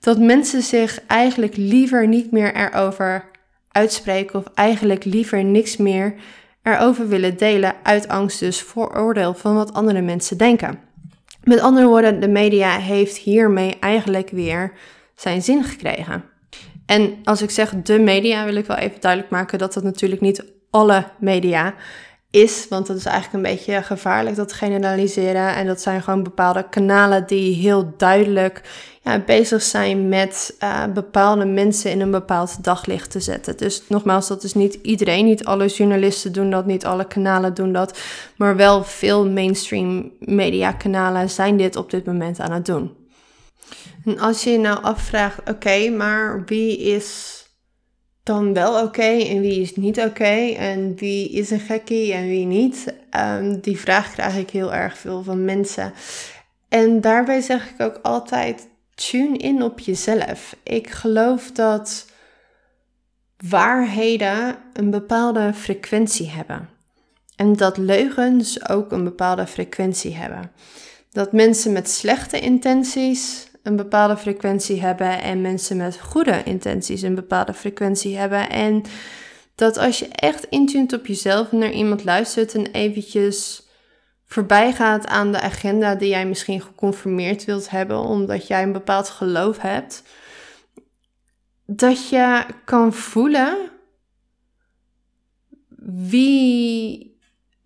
[0.00, 3.30] dat mensen zich eigenlijk liever niet meer erover
[3.70, 6.14] uitspreken of eigenlijk liever niks meer
[6.62, 10.78] erover willen delen uit angst dus voor oordeel van wat andere mensen denken.
[11.42, 14.72] Met andere woorden, de media heeft hiermee eigenlijk weer
[15.14, 16.24] zijn zin gekregen.
[16.86, 20.20] En als ik zeg de media, wil ik wel even duidelijk maken dat dat natuurlijk
[20.20, 21.74] niet alle media
[22.30, 25.54] is, want dat is eigenlijk een beetje gevaarlijk dat generaliseren.
[25.54, 28.62] En dat zijn gewoon bepaalde kanalen die heel duidelijk
[29.02, 33.56] ja, bezig zijn met uh, bepaalde mensen in een bepaald daglicht te zetten.
[33.56, 37.72] Dus nogmaals, dat is niet iedereen, niet alle journalisten doen dat, niet alle kanalen doen
[37.72, 37.98] dat,
[38.36, 42.96] maar wel veel mainstream media kanalen zijn dit op dit moment aan het doen.
[44.04, 47.37] En als je je nou afvraagt, oké, maar wie is
[48.28, 52.46] dan wel oké en wie is niet oké en wie is een gekkie en wie
[52.46, 52.94] niet.
[53.16, 55.92] Um, die vraag krijg ik heel erg veel van mensen.
[56.68, 60.56] En daarbij zeg ik ook altijd: tune in op jezelf.
[60.62, 62.06] Ik geloof dat
[63.48, 66.68] waarheden een bepaalde frequentie hebben.
[67.36, 70.50] En dat leugens ook een bepaalde frequentie hebben.
[71.10, 77.14] Dat mensen met slechte intenties een bepaalde frequentie hebben en mensen met goede intenties een
[77.14, 78.50] bepaalde frequentie hebben.
[78.50, 78.82] En
[79.54, 83.62] dat als je echt intunt op jezelf en naar iemand luistert en eventjes
[84.24, 89.08] voorbij gaat aan de agenda die jij misschien geconformeerd wilt hebben omdat jij een bepaald
[89.08, 90.02] geloof hebt,
[91.66, 93.70] dat je kan voelen
[95.86, 97.07] wie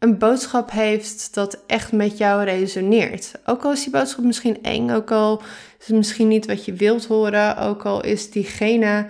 [0.03, 3.33] een boodschap heeft dat echt met jou resoneert.
[3.47, 5.43] Ook al is die boodschap misschien eng, ook al
[5.79, 9.07] is het misschien niet wat je wilt horen, ook al is diegene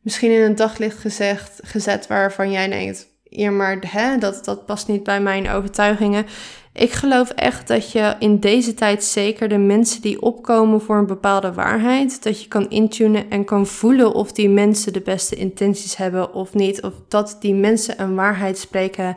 [0.00, 4.88] misschien in een daglicht gezegd, gezet waarvan jij denkt, ja maar hè, dat, dat past
[4.88, 6.26] niet bij mijn overtuigingen.
[6.72, 11.06] Ik geloof echt dat je in deze tijd zeker de mensen die opkomen voor een
[11.06, 15.96] bepaalde waarheid, dat je kan intunen en kan voelen of die mensen de beste intenties
[15.96, 16.82] hebben of niet.
[16.82, 19.16] Of dat die mensen een waarheid spreken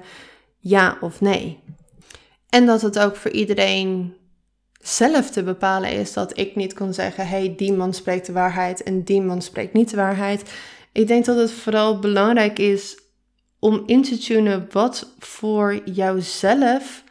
[0.62, 1.60] ja of nee.
[2.50, 4.16] En dat het ook voor iedereen
[4.80, 8.84] zelf te bepalen is dat ik niet kon zeggen: hey, die man spreekt de waarheid
[8.84, 10.54] en die man spreekt niet de waarheid.
[10.92, 13.00] Ik denk dat het vooral belangrijk is
[13.60, 17.04] om in te tunen wat voor jouzelf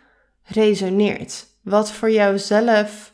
[0.43, 1.47] resoneert.
[1.63, 3.13] Wat voor jouzelf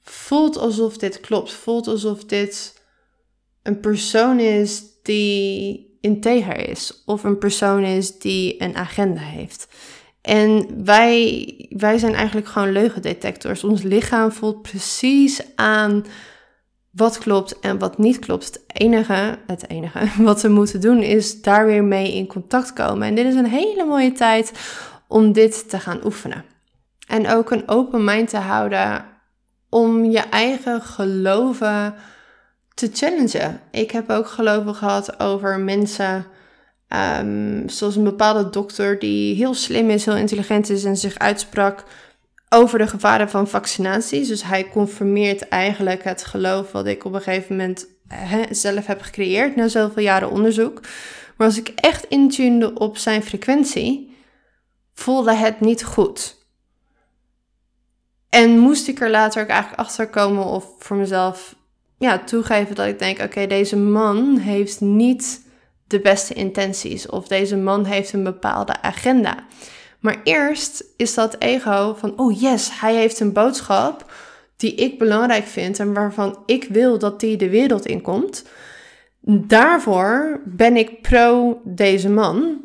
[0.00, 1.52] voelt alsof dit klopt.
[1.52, 2.82] Voelt alsof dit
[3.62, 9.68] een persoon is die integer is of een persoon is die een agenda heeft.
[10.20, 13.64] En wij, wij zijn eigenlijk gewoon leugendetectors.
[13.64, 16.04] Ons lichaam voelt precies aan
[16.90, 18.44] wat klopt en wat niet klopt.
[18.44, 23.08] Het enige, het enige wat we moeten doen is daar weer mee in contact komen.
[23.08, 24.52] En dit is een hele mooie tijd
[25.08, 26.44] om dit te gaan oefenen.
[27.06, 29.04] En ook een open mind te houden
[29.68, 31.94] om je eigen geloven
[32.74, 33.60] te challengen.
[33.70, 36.26] Ik heb ook geloven gehad over mensen,
[37.18, 41.84] um, zoals een bepaalde dokter die heel slim is, heel intelligent is en zich uitsprak
[42.48, 44.28] over de gevaren van vaccinaties.
[44.28, 47.86] Dus hij confirmeert eigenlijk het geloof wat ik op een gegeven moment
[48.50, 50.80] zelf heb gecreëerd na zoveel jaren onderzoek.
[51.36, 54.16] Maar als ik echt intunde op zijn frequentie,
[54.94, 56.40] voelde het niet goed.
[58.28, 61.54] En moest ik er later ook eigenlijk achter komen of voor mezelf
[62.02, 65.46] ja, toegeven dat ik denk: oké, deze man heeft niet
[65.86, 69.44] de beste intenties of deze man heeft een bepaalde agenda.
[70.00, 74.12] Maar eerst is dat ego van: oh yes, hij heeft een boodschap
[74.56, 78.44] die ik belangrijk vind en waarvan ik wil dat die de wereld inkomt.
[79.24, 82.64] Daarvoor ben ik pro deze man.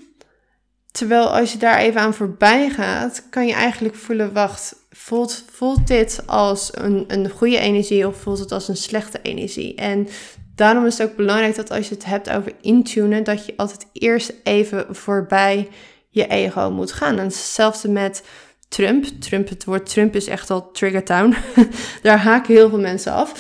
[0.97, 5.87] Terwijl als je daar even aan voorbij gaat, kan je eigenlijk voelen: wacht, voelt, voelt
[5.87, 9.75] dit als een, een goede energie of voelt het als een slechte energie?
[9.75, 10.07] En
[10.55, 13.87] daarom is het ook belangrijk dat als je het hebt over intunen, dat je altijd
[13.93, 15.67] eerst even voorbij
[16.09, 17.17] je ego moet gaan.
[17.17, 18.23] En hetzelfde met
[18.67, 19.05] Trump.
[19.05, 19.49] Trump.
[19.49, 21.35] Het woord Trump is echt al trigger town.
[22.01, 23.31] Daar haken heel veel mensen af.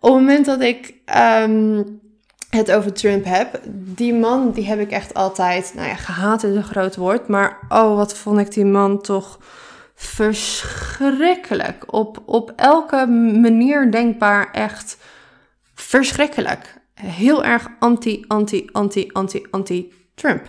[0.00, 1.82] Op het moment dat ik ehm,
[2.56, 6.54] het over Trump heb, die man die heb ik echt altijd, nou ja, gehaat is
[6.54, 9.38] een groot woord, maar oh, wat vond ik die man toch
[9.94, 11.92] verschrikkelijk.
[11.92, 13.06] Op, op elke
[13.40, 14.96] manier denkbaar echt
[15.74, 16.80] verschrikkelijk.
[16.94, 20.42] heel erg anti, anti, anti, anti, anti Trump.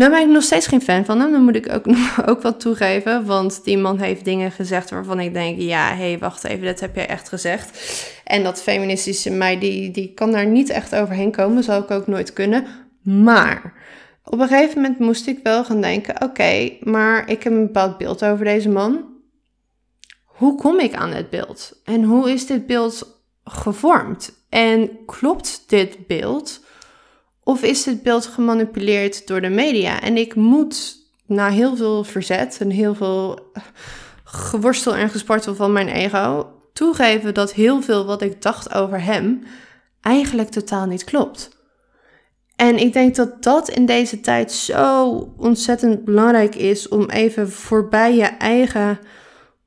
[0.00, 1.84] Nou ben ik nog steeds geen fan van hem, dan moet ik ook,
[2.30, 3.26] ook wat toegeven.
[3.26, 6.80] Want die man heeft dingen gezegd waarvan ik denk, ja, hé, hey, wacht even, dat
[6.80, 7.78] heb jij echt gezegd.
[8.24, 12.06] En dat feministische mij, die, die kan daar niet echt overheen komen, zal ik ook
[12.06, 12.66] nooit kunnen.
[13.02, 13.72] Maar
[14.24, 17.98] op een gegeven moment moest ik wel gaan denken, oké, maar ik heb een bepaald
[17.98, 19.04] beeld over deze man.
[20.24, 21.80] Hoe kom ik aan dit beeld?
[21.84, 24.32] En hoe is dit beeld gevormd?
[24.48, 26.68] En klopt dit beeld?
[27.50, 30.00] Of is het beeld gemanipuleerd door de media?
[30.00, 30.96] En ik moet
[31.26, 33.38] na heel veel verzet en heel veel
[34.24, 39.42] geworstel en gespartel van mijn ego toegeven dat heel veel wat ik dacht over hem
[40.00, 41.58] eigenlijk totaal niet klopt.
[42.56, 48.14] En ik denk dat dat in deze tijd zo ontzettend belangrijk is om even voorbij
[48.14, 48.98] je eigen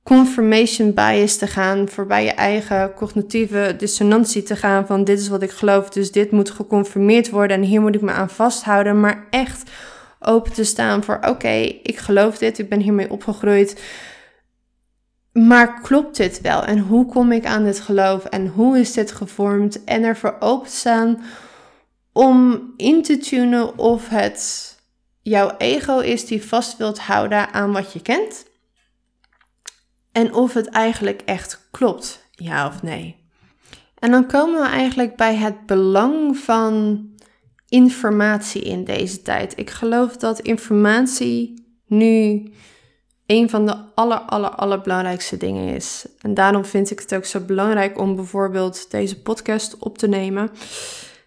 [0.04, 5.41] confirmation bias te gaan, voorbij je eigen cognitieve dissonantie te gaan van dit is wat
[5.41, 9.28] ik geloof, dus dit moet geconfirmeerd worden en hier moet ik me aan vasthouden, maar
[9.30, 9.72] echt
[10.20, 13.82] open te staan voor oké, ik geloof dit, ik ben hiermee opgegroeid.
[15.32, 16.64] Maar klopt dit wel?
[16.64, 18.26] En hoe kom ik aan dit geloof?
[18.26, 19.84] En hoe is dit gevormd?
[19.84, 21.24] En ervoor open te staan
[22.12, 24.76] om in te tunen of het
[25.22, 28.45] jouw ego is die vast wilt houden aan wat je kent
[30.14, 33.22] en of het eigenlijk echt klopt, ja of nee.
[33.99, 37.05] En dan komen we eigenlijk bij het belang van
[37.68, 39.53] informatie in deze tijd.
[39.55, 42.43] Ik geloof dat informatie nu
[43.26, 46.05] een van de aller, aller, allerbelangrijkste dingen is.
[46.22, 50.49] En daarom vind ik het ook zo belangrijk om bijvoorbeeld deze podcast op te nemen.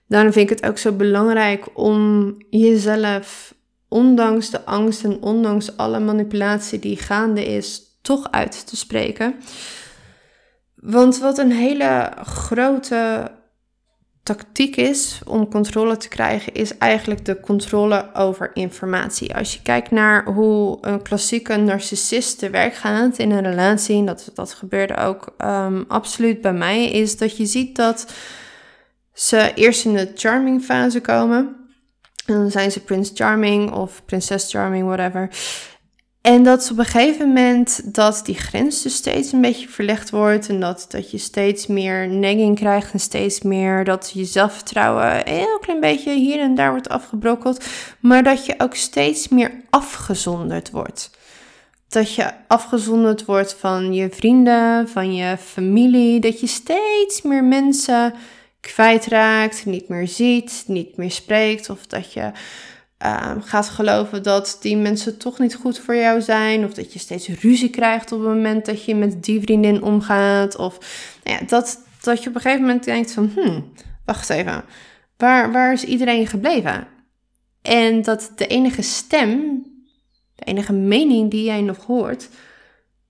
[0.09, 3.55] Daarom vind ik het ook zo belangrijk om jezelf,
[3.89, 9.35] ondanks de angst en ondanks alle manipulatie die gaande is, toch uit te spreken.
[10.75, 13.31] Want wat een hele grote
[14.23, 19.35] tactiek is om controle te krijgen, is eigenlijk de controle over informatie.
[19.35, 24.07] Als je kijkt naar hoe een klassieke narcissist te werk gaat in een relatie, en
[24.07, 28.13] dat, dat gebeurde ook um, absoluut bij mij, is dat je ziet dat
[29.13, 31.57] ze eerst in de charming fase komen.
[32.27, 35.31] En dan zijn ze Prince Charming of Prinses Charming, whatever.
[36.27, 40.49] En dat op een gegeven moment dat die grens dus steeds een beetje verlegd wordt.
[40.49, 45.35] En dat, dat je steeds meer negging krijgt en steeds meer dat je zelfvertrouwen een
[45.35, 47.65] heel klein beetje hier en daar wordt afgebrokkeld.
[48.01, 51.11] Maar dat je ook steeds meer afgezonderd wordt.
[51.89, 56.21] Dat je afgezonderd wordt van je vrienden, van je familie.
[56.21, 58.15] Dat je steeds meer mensen
[58.61, 61.71] kwijtraakt, niet meer ziet, niet meer spreekt.
[61.71, 62.31] Of dat je
[63.05, 66.65] uh, gaat geloven dat die mensen toch niet goed voor jou zijn.
[66.65, 70.57] Of dat je steeds ruzie krijgt op het moment dat je met die vriendin omgaat.
[70.57, 70.79] Of
[71.25, 73.73] nou ja, dat, dat je op een gegeven moment denkt van, hmm,
[74.05, 74.65] wacht even,
[75.17, 76.87] waar, waar is iedereen gebleven?
[77.63, 79.63] En dat de enige stem,
[80.35, 82.29] de enige mening die jij nog hoort,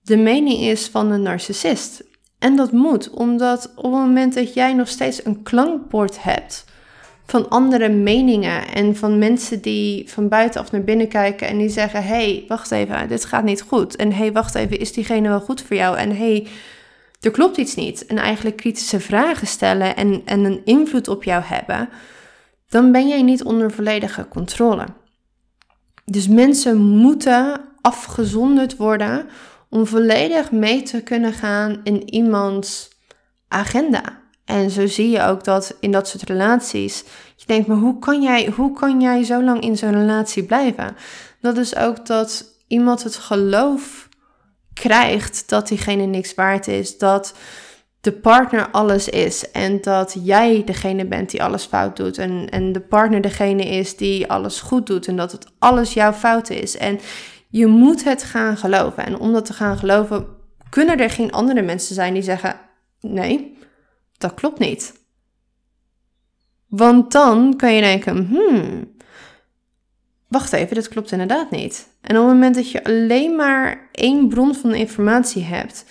[0.01, 2.03] de mening is van een narcissist.
[2.39, 6.65] En dat moet, omdat op het moment dat jij nog steeds een klankbord hebt
[7.27, 12.03] van andere meningen en van mensen die van buitenaf naar binnen kijken en die zeggen:
[12.03, 13.95] hey, wacht even, dit gaat niet goed.
[13.95, 15.97] En hey, wacht even, is diegene wel goed voor jou?
[15.97, 16.47] En hey,
[17.21, 18.05] er klopt iets niet.
[18.05, 21.89] En eigenlijk kritische vragen stellen en, en een invloed op jou hebben,
[22.69, 24.85] dan ben jij niet onder volledige controle.
[26.05, 29.27] Dus mensen moeten afgezonderd worden
[29.69, 32.89] om volledig mee te kunnen gaan in iemands
[33.47, 34.25] agenda.
[34.47, 37.03] En zo zie je ook dat in dat soort relaties.
[37.35, 40.95] Je denkt, maar hoe kan jij, hoe kan jij zo lang in zo'n relatie blijven?
[41.41, 44.09] Dat is ook dat iemand het geloof
[44.73, 46.97] krijgt dat diegene niks waard is.
[46.97, 47.33] Dat
[48.01, 49.51] de partner alles is.
[49.51, 52.17] En dat jij degene bent die alles fout doet.
[52.17, 55.07] En, en de partner degene is die alles goed doet.
[55.07, 56.77] En dat het alles jouw fout is.
[56.77, 56.99] En
[57.49, 59.05] je moet het gaan geloven.
[59.05, 60.27] En om dat te gaan geloven,
[60.69, 62.59] kunnen er geen andere mensen zijn die zeggen:
[62.99, 63.56] nee
[64.17, 65.05] dat klopt niet.
[66.67, 68.95] Want dan kan je denken, hmm,
[70.27, 71.87] wacht even, dit klopt inderdaad niet.
[72.01, 75.85] En op het moment dat je alleen maar één bron van informatie hebt,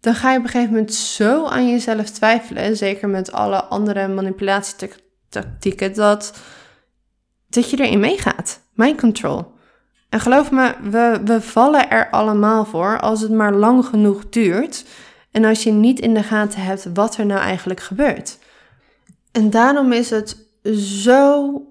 [0.00, 4.08] dan ga je op een gegeven moment zo aan jezelf twijfelen, zeker met alle andere
[4.08, 6.38] manipulatietactieken, dat,
[7.48, 8.60] dat je erin meegaat.
[8.74, 9.52] Mind control.
[10.08, 14.84] En geloof me, we, we vallen er allemaal voor als het maar lang genoeg duurt.
[15.30, 18.38] En als je niet in de gaten hebt wat er nou eigenlijk gebeurt.
[19.32, 21.62] En daarom is het zo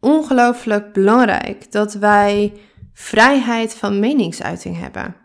[0.00, 2.52] ongelooflijk belangrijk dat wij
[2.92, 5.16] vrijheid van meningsuiting hebben.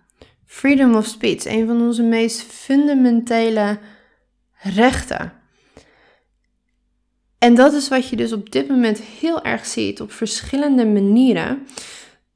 [0.45, 3.79] Freedom of speech, een van onze meest fundamentele
[4.57, 5.33] rechten.
[7.37, 11.67] En dat is wat je dus op dit moment heel erg ziet op verschillende manieren.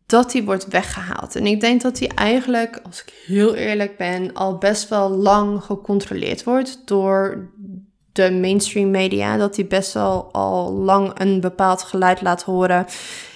[0.08, 1.36] Dat die wordt weggehaald.
[1.36, 5.64] En ik denk dat die eigenlijk, als ik heel eerlijk ben, al best wel lang
[5.64, 7.50] gecontroleerd wordt door
[8.12, 9.38] de mainstream media.
[9.38, 12.86] Dat die best wel al lang een bepaald geluid laat horen.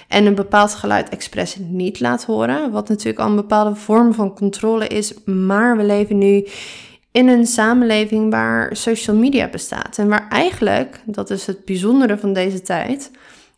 [0.08, 2.70] En een bepaald geluid expres niet laat horen.
[2.70, 5.24] Wat natuurlijk al een bepaalde vorm van controle is.
[5.24, 6.46] Maar we leven nu
[7.10, 9.98] in een samenleving waar social media bestaat.
[9.98, 13.10] En waar eigenlijk, dat is het bijzondere van deze tijd,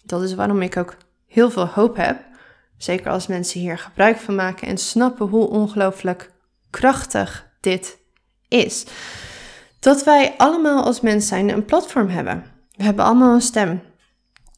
[0.05, 0.97] dat is waarom ik ook
[1.27, 2.33] heel veel hoop heb.
[2.85, 6.31] Zeker als mensen hier gebruik van maken en snappen hoe ongelooflijk
[6.71, 7.99] krachtig dit
[8.49, 8.85] is.
[9.81, 12.45] Dat wij allemaal als mens zijn een platform hebben.
[12.77, 13.83] We hebben allemaal een stem.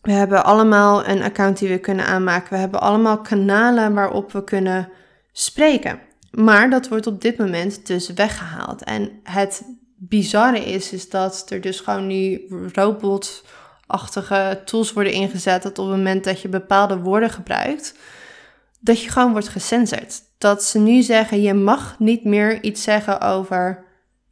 [0.03, 2.53] We hebben allemaal een account die we kunnen aanmaken.
[2.53, 4.89] We hebben allemaal kanalen waarop we kunnen
[5.33, 6.01] spreken.
[6.31, 8.85] Maar dat wordt op dit moment dus weggehaald.
[8.85, 9.63] En het
[9.97, 12.41] bizarre is, is dat er dus gewoon nu
[12.73, 15.63] robotachtige tools worden ingezet.
[15.63, 17.95] Dat op het moment dat je bepaalde woorden gebruikt,
[18.87, 20.23] dat je gewoon wordt gecensored.
[20.39, 23.85] Dat ze nu zeggen, je mag niet meer iets zeggen over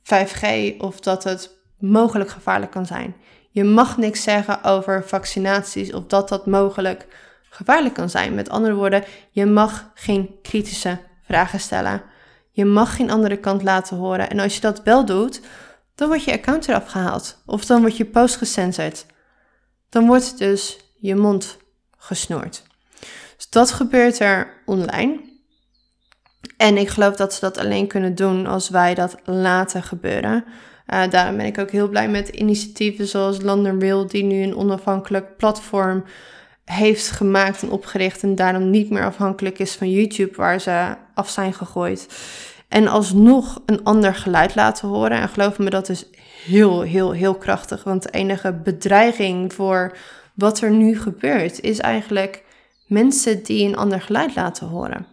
[0.03, 0.47] 5G
[0.79, 3.17] of dat het mogelijk gevaarlijk kan zijn.
[3.51, 7.07] Je mag niks zeggen over vaccinaties of dat dat mogelijk
[7.51, 8.35] gevaarlijk kan zijn.
[8.35, 12.03] Met andere woorden, je mag geen kritische vragen stellen.
[12.51, 14.31] Je mag geen andere kant laten horen.
[14.31, 15.41] En als je dat wel doet,
[15.95, 17.43] dan wordt je account eraf gehaald.
[17.47, 19.07] Of dan wordt je post gecensored.
[19.89, 21.57] Dan wordt dus je mond
[21.97, 22.63] gesnoerd.
[23.51, 25.21] Dat gebeurt er online.
[26.57, 30.45] En ik geloof dat ze dat alleen kunnen doen als wij dat laten gebeuren.
[30.87, 35.37] Uh, daarom ben ik ook heel blij met initiatieven zoals Will, die nu een onafhankelijk
[35.37, 36.05] platform
[36.65, 41.29] heeft gemaakt en opgericht en daarom niet meer afhankelijk is van YouTube, waar ze af
[41.29, 42.07] zijn gegooid.
[42.69, 45.21] En alsnog een ander geluid laten horen.
[45.21, 46.07] En geloof me, dat is
[46.45, 47.85] heel, heel, heel krachtig.
[47.85, 49.97] Want de enige bedreiging voor
[50.35, 52.44] wat er nu gebeurt, is eigenlijk
[52.95, 55.07] mensen die een ander geluid laten horen.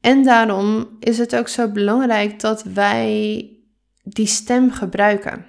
[0.00, 3.48] En daarom is het ook zo belangrijk dat wij
[4.02, 5.46] die stem gebruiken.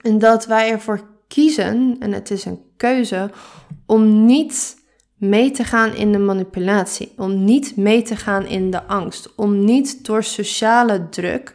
[0.00, 3.30] En dat wij ervoor kiezen, en het is een keuze,
[3.86, 4.76] om niet
[5.14, 9.64] mee te gaan in de manipulatie, om niet mee te gaan in de angst, om
[9.64, 11.52] niet door sociale druk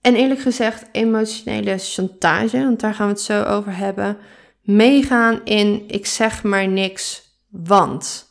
[0.00, 4.16] en eerlijk gezegd emotionele chantage, want daar gaan we het zo over hebben,
[4.68, 8.26] meegaan in ik zeg maar niks, want.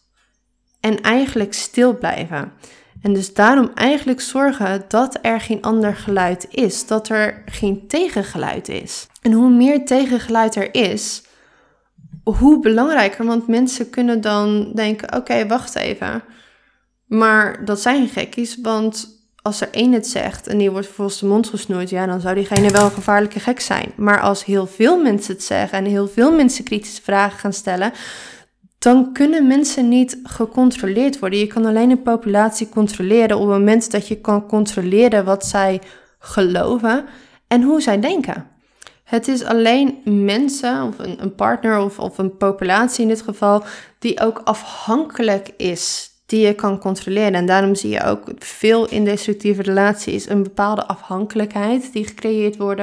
[0.80, 2.52] En eigenlijk stil blijven.
[3.02, 8.70] En dus daarom eigenlijk zorgen dat er geen ander geluid is, dat er geen tegengeluid
[8.70, 9.08] is.
[9.22, 11.24] En hoe meer tegengeluid er is,
[12.24, 16.24] hoe belangrijker, want mensen kunnen dan denken: oké, wacht even.
[17.06, 19.17] Maar dat zijn gekkies, want
[19.48, 22.36] als er één het zegt en die wordt vervolgens de mond gesnoerd, ja, dan zou
[22.36, 23.92] diegene wel een gevaarlijke gek zijn.
[23.96, 27.92] Maar als heel veel mensen het zeggen en heel veel mensen kritische vragen gaan stellen,
[28.78, 31.40] dan kunnen mensen niet gecontroleerd worden.
[31.40, 35.82] Je kan alleen een populatie controleren op het moment dat je kan controleren wat zij
[36.20, 37.06] geloven
[37.48, 38.48] en hoe zij denken.
[39.04, 43.64] Het is alleen mensen, of een, een partner of, of een populatie in dit geval,
[44.00, 47.34] die ook afhankelijk is, die je kan controleren.
[47.34, 52.82] En daarom zie je ook veel in destructieve relaties een bepaalde afhankelijkheid die gecreëerd wordt,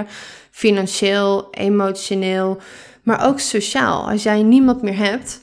[0.51, 2.61] financieel, emotioneel,
[3.03, 4.11] maar ook sociaal.
[4.11, 5.41] Als jij niemand meer hebt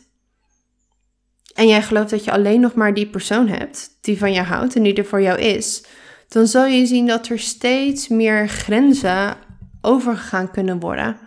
[1.55, 4.75] en jij gelooft dat je alleen nog maar die persoon hebt die van jou houdt
[4.75, 5.83] en die er voor jou is,
[6.27, 9.37] dan zul je zien dat er steeds meer grenzen
[9.81, 11.17] overgegaan kunnen worden.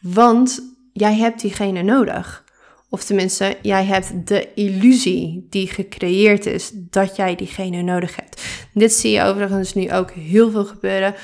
[0.00, 0.60] Want
[0.92, 2.44] jij hebt diegene nodig.
[2.92, 8.42] Of tenminste, jij hebt de illusie die gecreëerd is dat jij diegene nodig hebt.
[8.72, 11.14] Dit zie je overigens nu ook heel veel gebeuren.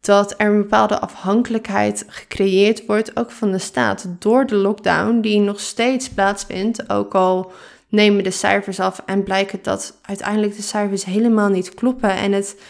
[0.00, 5.40] Dat er een bepaalde afhankelijkheid gecreëerd wordt, ook van de staat, door de lockdown, die
[5.40, 6.90] nog steeds plaatsvindt.
[6.90, 7.52] Ook al
[7.88, 12.10] nemen de cijfers af en blijkt dat uiteindelijk de cijfers helemaal niet kloppen.
[12.10, 12.60] En het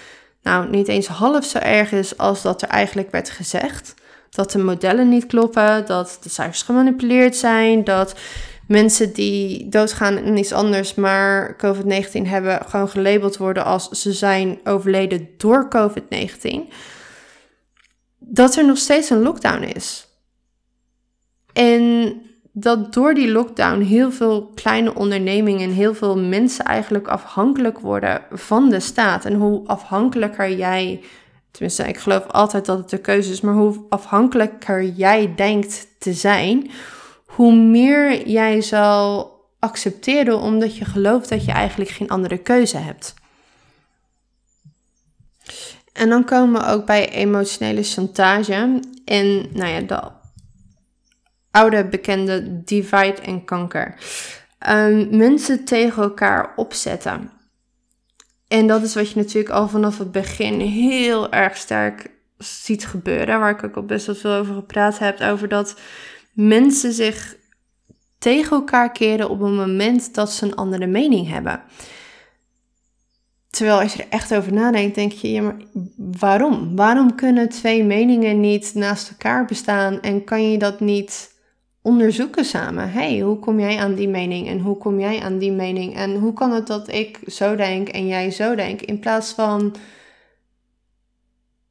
[0.43, 3.95] nou niet eens half zo erg is als dat er eigenlijk werd gezegd.
[4.35, 8.15] Dat de modellen niet kloppen, dat de cijfers gemanipuleerd zijn, dat
[8.67, 14.59] mensen die doodgaan en iets anders, maar COVID-19 hebben, gewoon gelabeld worden als ze zijn
[14.65, 16.73] overleden door COVID-19.
[18.19, 20.07] Dat er nog steeds een lockdown is.
[21.53, 22.15] En
[22.53, 28.23] dat door die lockdown heel veel kleine ondernemingen en heel veel mensen eigenlijk afhankelijk worden
[28.31, 29.25] van de staat.
[29.25, 31.01] En hoe afhankelijker jij,
[31.55, 36.13] tenminste, ik geloof altijd dat het de keuze is, maar hoe afhankelijker jij denkt te
[36.13, 36.71] zijn,
[37.27, 43.15] hoe meer jij zal accepteren omdat je gelooft dat je eigenlijk geen andere keuze hebt.
[45.93, 50.03] En dan komen we ook bij emotionele chantage en nou ja, de
[51.51, 53.95] oude bekende divide en kanker.
[54.69, 57.31] Um, mensen tegen elkaar opzetten.
[58.49, 63.41] En dat is wat je natuurlijk al vanaf het begin heel erg sterk ziet gebeuren.
[63.41, 65.21] Waar ik ook al best wel veel over gepraat heb.
[65.21, 65.81] Over dat
[66.33, 67.37] mensen zich
[68.19, 71.63] tegen elkaar keren op een moment dat ze een andere mening hebben.
[73.51, 75.57] Terwijl als je er echt over nadenkt, denk je, ja, maar
[75.97, 76.77] waarom?
[76.77, 81.34] Waarom kunnen twee meningen niet naast elkaar bestaan en kan je dat niet
[81.85, 82.91] onderzoeken samen?
[82.91, 86.15] hey, hoe kom jij aan die mening en hoe kom jij aan die mening en
[86.15, 88.81] hoe kan het dat ik zo denk en jij zo denk?
[88.81, 89.75] In plaats van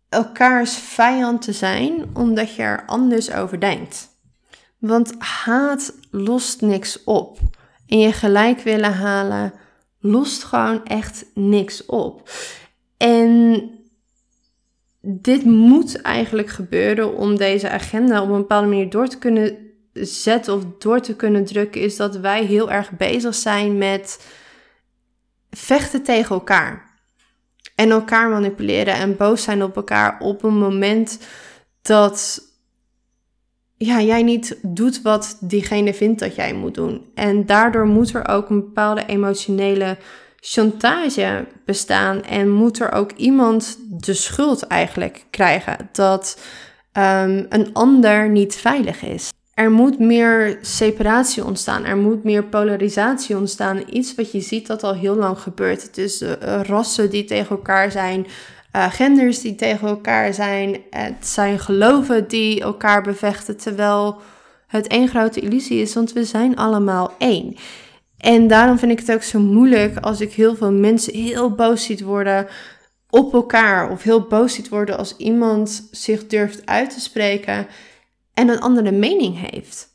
[0.10, 4.10] elkaars vijand te zijn omdat je er anders over denkt.
[4.78, 7.40] Want haat lost niks op.
[7.88, 9.54] En je gelijk willen halen
[10.00, 12.30] lost gewoon echt niks op.
[12.98, 13.70] En
[15.02, 19.63] dit moet eigenlijk gebeuren om deze agenda op een bepaalde manier door te kunnen
[19.94, 24.26] zetten of door te kunnen drukken, is dat wij heel erg bezig zijn met
[25.50, 26.92] vechten tegen elkaar.
[27.76, 31.20] En elkaar manipuleren en boos zijn op elkaar op een moment
[31.82, 32.42] dat
[33.78, 37.06] ja, jij niet doet wat diegene vindt dat jij moet doen.
[37.14, 39.98] En daardoor moet er ook een bepaalde emotionele
[40.40, 46.40] chantage bestaan en moet er ook iemand de schuld eigenlijk krijgen dat
[46.94, 49.32] um, een ander niet veilig is.
[49.54, 53.84] Er moet meer separatie ontstaan, er moet meer polarisatie ontstaan.
[53.90, 55.82] Iets wat je ziet dat al heel lang gebeurt.
[55.82, 56.32] Het is uh,
[56.64, 58.28] rassen die tegen elkaar zijn,
[58.76, 60.78] uh, genders die tegen elkaar zijn.
[60.90, 64.22] Het zijn geloven die elkaar bevechten, terwijl
[64.68, 67.56] het één grote illusie is, want we zijn allemaal één.
[68.18, 71.84] En daarom vind ik het ook zo moeilijk als ik heel veel mensen heel boos
[71.84, 72.48] ziet worden
[73.10, 73.90] op elkaar.
[73.90, 77.68] Of heel boos ziet worden als iemand zich durft uit te spreken
[78.34, 79.92] en een andere mening heeft.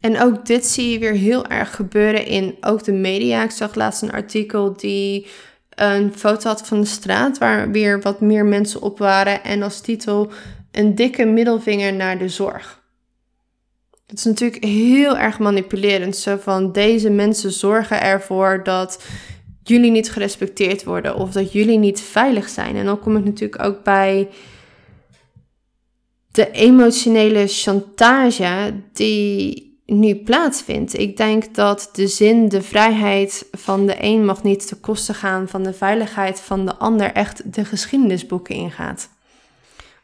[0.00, 3.42] En ook dit zie je weer heel erg gebeuren in ook de media.
[3.42, 5.26] Ik zag laatst een artikel die
[5.70, 9.80] een foto had van de straat waar weer wat meer mensen op waren en als
[9.80, 10.30] titel
[10.72, 12.82] een dikke middelvinger naar de zorg.
[14.06, 16.16] Het is natuurlijk heel erg manipulerend.
[16.16, 19.04] Zo van deze mensen zorgen ervoor dat
[19.62, 22.76] jullie niet gerespecteerd worden of dat jullie niet veilig zijn.
[22.76, 24.28] En dan kom ik natuurlijk ook bij
[26.38, 30.98] de emotionele chantage die nu plaatsvindt.
[30.98, 35.48] Ik denk dat de zin, de vrijheid van de een mag niet ten koste gaan
[35.48, 39.08] van de veiligheid van de ander echt de geschiedenisboeken ingaat.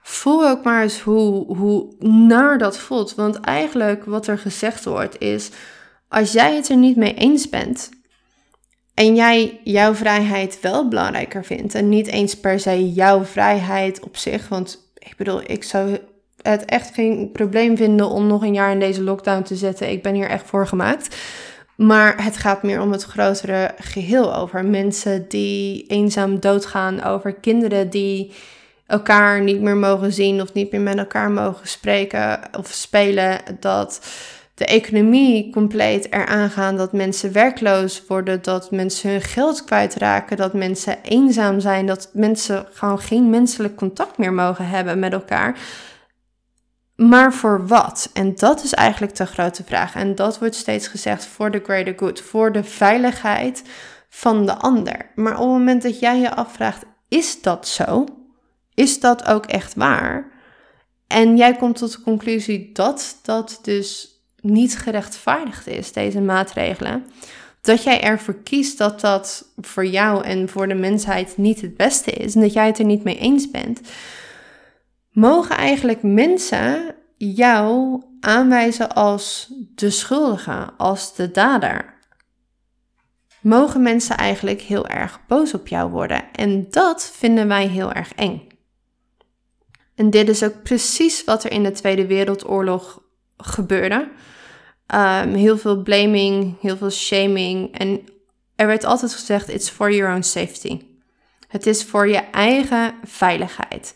[0.02, 3.14] Voel ook maar eens hoe, hoe naar dat voelt.
[3.14, 5.50] Want eigenlijk wat er gezegd wordt is,
[6.08, 7.90] als jij het er niet mee eens bent
[8.94, 14.16] en jij jouw vrijheid wel belangrijker vindt en niet eens per se jouw vrijheid op
[14.16, 15.98] zich, want ik bedoel, ik zou
[16.50, 19.90] het echt geen probleem vinden om nog een jaar in deze lockdown te zetten.
[19.90, 21.16] Ik ben hier echt voor gemaakt.
[21.76, 27.90] Maar het gaat meer om het grotere geheel over mensen die eenzaam doodgaan, over kinderen
[27.90, 28.32] die
[28.86, 33.40] elkaar niet meer mogen zien of niet meer met elkaar mogen spreken of spelen.
[33.60, 34.00] Dat
[34.54, 40.52] de economie compleet eraan gaat, dat mensen werkloos worden, dat mensen hun geld kwijtraken, dat
[40.52, 45.58] mensen eenzaam zijn, dat mensen gewoon geen menselijk contact meer mogen hebben met elkaar.
[46.96, 48.10] Maar voor wat?
[48.12, 49.94] En dat is eigenlijk de grote vraag.
[49.94, 53.62] En dat wordt steeds gezegd voor de greater good, voor de veiligheid
[54.08, 55.10] van de ander.
[55.14, 58.04] Maar op het moment dat jij je afvraagt, is dat zo?
[58.74, 60.32] Is dat ook echt waar?
[61.06, 67.06] En jij komt tot de conclusie dat dat dus niet gerechtvaardigd is, deze maatregelen.
[67.60, 72.10] Dat jij ervoor kiest dat dat voor jou en voor de mensheid niet het beste
[72.10, 73.80] is en dat jij het er niet mee eens bent
[75.14, 81.94] mogen eigenlijk mensen jou aanwijzen als de schuldige, als de dader.
[83.40, 86.32] Mogen mensen eigenlijk heel erg boos op jou worden.
[86.32, 88.46] En dat vinden wij heel erg eng.
[89.94, 93.02] En dit is ook precies wat er in de Tweede Wereldoorlog
[93.36, 94.08] gebeurde.
[94.94, 97.78] Um, heel veel blaming, heel veel shaming.
[97.78, 98.04] En
[98.56, 100.80] er werd altijd gezegd: it's for your own safety.
[101.48, 103.94] Het is voor je eigen veiligheid.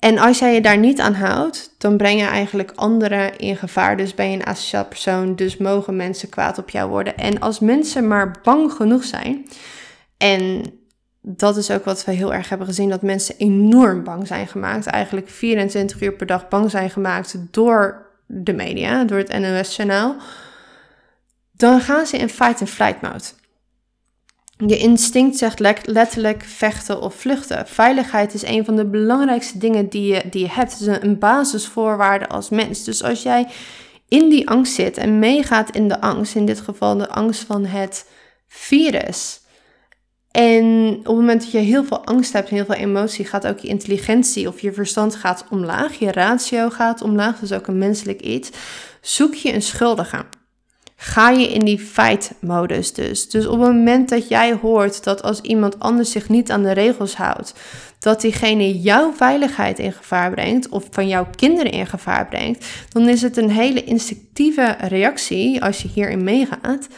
[0.00, 3.96] En als jij je daar niet aan houdt, dan breng je eigenlijk anderen in gevaar.
[3.96, 7.16] Dus ben je een asociaal persoon, dus mogen mensen kwaad op jou worden.
[7.16, 9.46] En als mensen maar bang genoeg zijn,
[10.16, 10.72] en
[11.22, 14.86] dat is ook wat we heel erg hebben gezien, dat mensen enorm bang zijn gemaakt.
[14.86, 20.16] Eigenlijk 24 uur per dag bang zijn gemaakt door de media, door het NOS-journaal.
[21.52, 23.24] Dan gaan ze in fight-and-flight mode.
[24.66, 27.66] Je instinct zegt letterlijk vechten of vluchten.
[27.66, 30.72] Veiligheid is een van de belangrijkste dingen die je, die je hebt.
[30.72, 32.84] Het is een basisvoorwaarde als mens.
[32.84, 33.46] Dus als jij
[34.08, 37.64] in die angst zit en meegaat in de angst, in dit geval de angst van
[37.64, 38.06] het
[38.46, 39.40] virus.
[40.30, 43.58] En op het moment dat je heel veel angst hebt heel veel emotie, gaat ook
[43.58, 45.98] je intelligentie of je verstand gaat omlaag.
[45.98, 48.50] Je ratio gaat omlaag, dus ook een menselijk iets.
[49.00, 50.24] Zoek je een schuldige.
[51.02, 53.28] Ga je in die fight-modus dus.
[53.28, 56.72] Dus op het moment dat jij hoort dat als iemand anders zich niet aan de
[56.72, 57.54] regels houdt,
[57.98, 63.08] dat diegene jouw veiligheid in gevaar brengt of van jouw kinderen in gevaar brengt, dan
[63.08, 66.88] is het een hele instinctieve reactie als je hierin meegaat,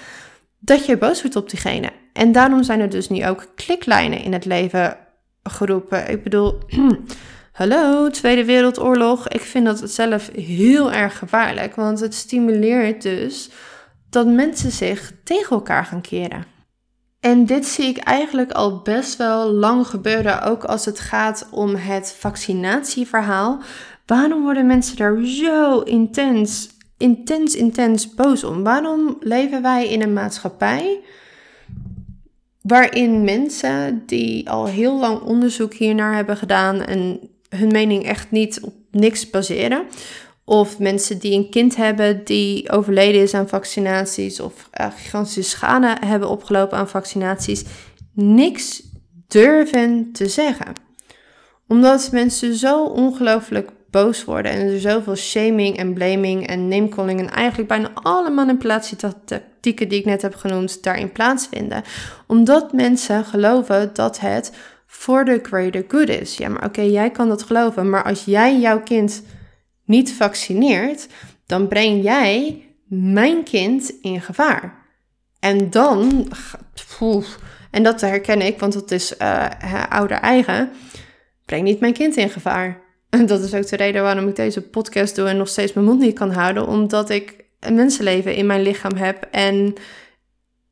[0.58, 1.90] dat je boos wordt op diegene.
[2.12, 4.96] En daarom zijn er dus nu ook kliklijnen in het leven
[5.42, 6.10] geroepen.
[6.10, 6.58] Ik bedoel,
[7.52, 9.28] hallo, Tweede Wereldoorlog.
[9.28, 13.50] Ik vind dat zelf heel erg gevaarlijk, want het stimuleert dus
[14.12, 16.44] dat mensen zich tegen elkaar gaan keren.
[17.20, 21.74] En dit zie ik eigenlijk al best wel lang gebeuren, ook als het gaat om
[21.74, 23.62] het vaccinatieverhaal.
[24.06, 28.62] Waarom worden mensen daar zo intens, intens, intens boos om?
[28.62, 31.00] Waarom leven wij in een maatschappij
[32.62, 38.60] waarin mensen die al heel lang onderzoek hiernaar hebben gedaan en hun mening echt niet
[38.60, 39.82] op niks baseren,
[40.44, 45.96] of mensen die een kind hebben die overleden is aan vaccinaties of uh, gigantische schade
[46.04, 47.64] hebben opgelopen aan vaccinaties,
[48.12, 48.82] niks
[49.28, 50.72] durven te zeggen.
[51.68, 57.30] Omdat mensen zo ongelooflijk boos worden en er zoveel shaming en blaming en namecalling en
[57.30, 61.82] eigenlijk bijna alle manipulatietactieken die ik net heb genoemd daarin plaatsvinden.
[62.26, 64.52] Omdat mensen geloven dat het
[64.86, 66.36] voor de greater good is.
[66.36, 69.22] Ja, maar oké, jij kan dat geloven, maar als jij jouw kind
[69.84, 71.08] niet vaccineert,
[71.46, 74.80] dan breng jij mijn kind in gevaar.
[75.40, 76.28] En dan,
[77.70, 79.48] en dat herken ik, want dat is uh,
[79.88, 80.70] ouder eigen,
[81.44, 82.80] breng niet mijn kind in gevaar.
[83.12, 85.86] En dat is ook de reden waarom ik deze podcast doe en nog steeds mijn
[85.86, 89.74] mond niet kan houden, omdat ik een mensenleven in mijn lichaam heb en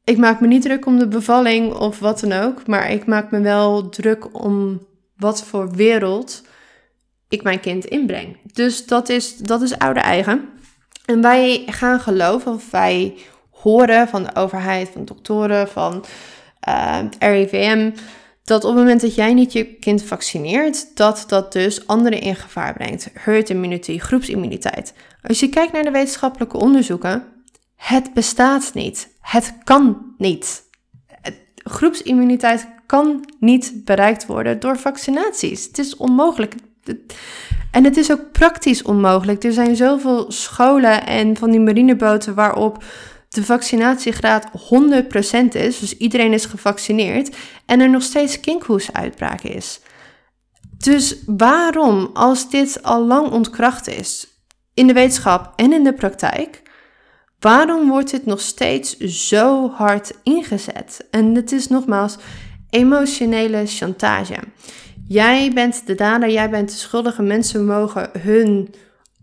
[0.04, 3.30] ik maak me niet druk om de bevalling of wat dan ook, maar ik maak
[3.30, 4.86] me wel druk om
[5.16, 6.42] wat voor wereld
[7.30, 8.36] ik mijn kind inbreng.
[8.52, 10.48] Dus dat is, dat is oude eigen.
[11.04, 13.14] En wij gaan geloven of wij
[13.50, 16.04] horen van de overheid, van doktoren, van
[16.60, 17.90] het RIVM,
[18.44, 22.36] dat op het moment dat jij niet je kind vaccineert, dat dat dus anderen in
[22.36, 23.10] gevaar brengt.
[23.12, 24.94] Herd immunity, groepsimmuniteit.
[25.22, 27.24] Als je kijkt naar de wetenschappelijke onderzoeken,
[27.76, 29.08] het bestaat niet.
[29.20, 30.62] Het kan niet.
[31.54, 35.66] Groepsimmuniteit kan niet bereikt worden door vaccinaties.
[35.66, 36.54] Het is onmogelijk.
[37.70, 39.44] En het is ook praktisch onmogelijk.
[39.44, 42.84] Er zijn zoveel scholen en van die marineboten waarop
[43.28, 44.52] de vaccinatiegraad 100%
[45.52, 49.80] is, dus iedereen is gevaccineerd, en er nog steeds kinkhoesuitbraak is.
[50.78, 54.26] Dus waarom, als dit al lang ontkracht is,
[54.74, 56.62] in de wetenschap en in de praktijk,
[57.38, 61.06] waarom wordt dit nog steeds zo hard ingezet?
[61.10, 62.16] En het is nogmaals
[62.70, 64.38] emotionele chantage.
[65.12, 67.22] Jij bent de dader, jij bent de schuldige.
[67.22, 68.74] Mensen mogen hun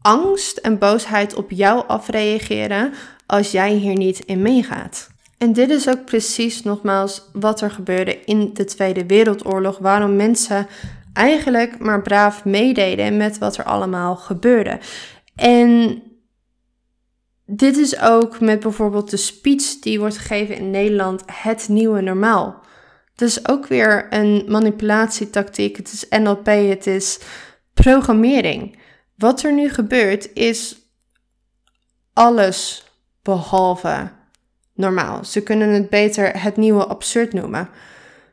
[0.01, 2.93] angst en boosheid op jou afreageren
[3.25, 5.09] als jij hier niet in meegaat.
[5.37, 10.67] En dit is ook precies nogmaals wat er gebeurde in de Tweede Wereldoorlog, waarom mensen
[11.13, 14.79] eigenlijk maar braaf meededen met wat er allemaal gebeurde.
[15.35, 16.01] En
[17.45, 22.65] dit is ook met bijvoorbeeld de speech die wordt gegeven in Nederland, het nieuwe normaal.
[23.17, 25.77] Het is ook weer een manipulatietactiek.
[25.77, 27.19] Het is NLP, het is
[27.73, 28.79] programmering.
[29.15, 30.77] Wat er nu gebeurt is
[32.13, 32.85] alles
[33.21, 34.09] behalve
[34.73, 35.23] normaal.
[35.23, 37.69] Ze kunnen het beter het nieuwe absurd noemen.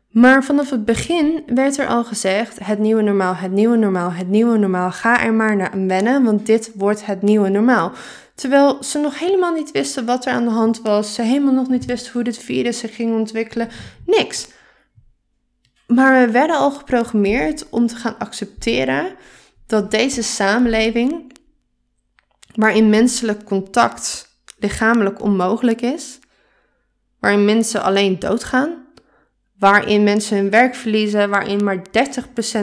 [0.09, 4.28] Maar vanaf het begin werd er al gezegd: het nieuwe normaal, het nieuwe normaal, het
[4.28, 4.91] nieuwe normaal.
[4.91, 7.93] Ga er maar naar wennen, want dit wordt het nieuwe normaal.
[8.35, 11.14] Terwijl ze nog helemaal niet wisten wat er aan de hand was.
[11.14, 13.68] Ze helemaal nog niet wisten hoe dit virus zich ging ontwikkelen.
[14.07, 14.53] Niks.
[15.87, 19.16] Maar we werden al geprogrammeerd om te gaan accepteren
[19.66, 21.32] dat deze samenleving,
[22.55, 26.18] waarin menselijk contact lichamelijk onmogelijk is,
[27.20, 28.87] waarin mensen alleen doodgaan,
[29.59, 31.82] waarin mensen hun werk verliezen, waarin maar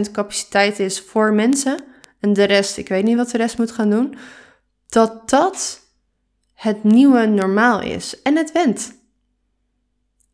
[0.07, 1.83] 30% capaciteit is voor mensen
[2.19, 4.15] en de rest, ik weet niet wat de rest moet gaan doen,
[4.87, 5.81] dat dat
[6.53, 9.00] het nieuwe normaal is en het went.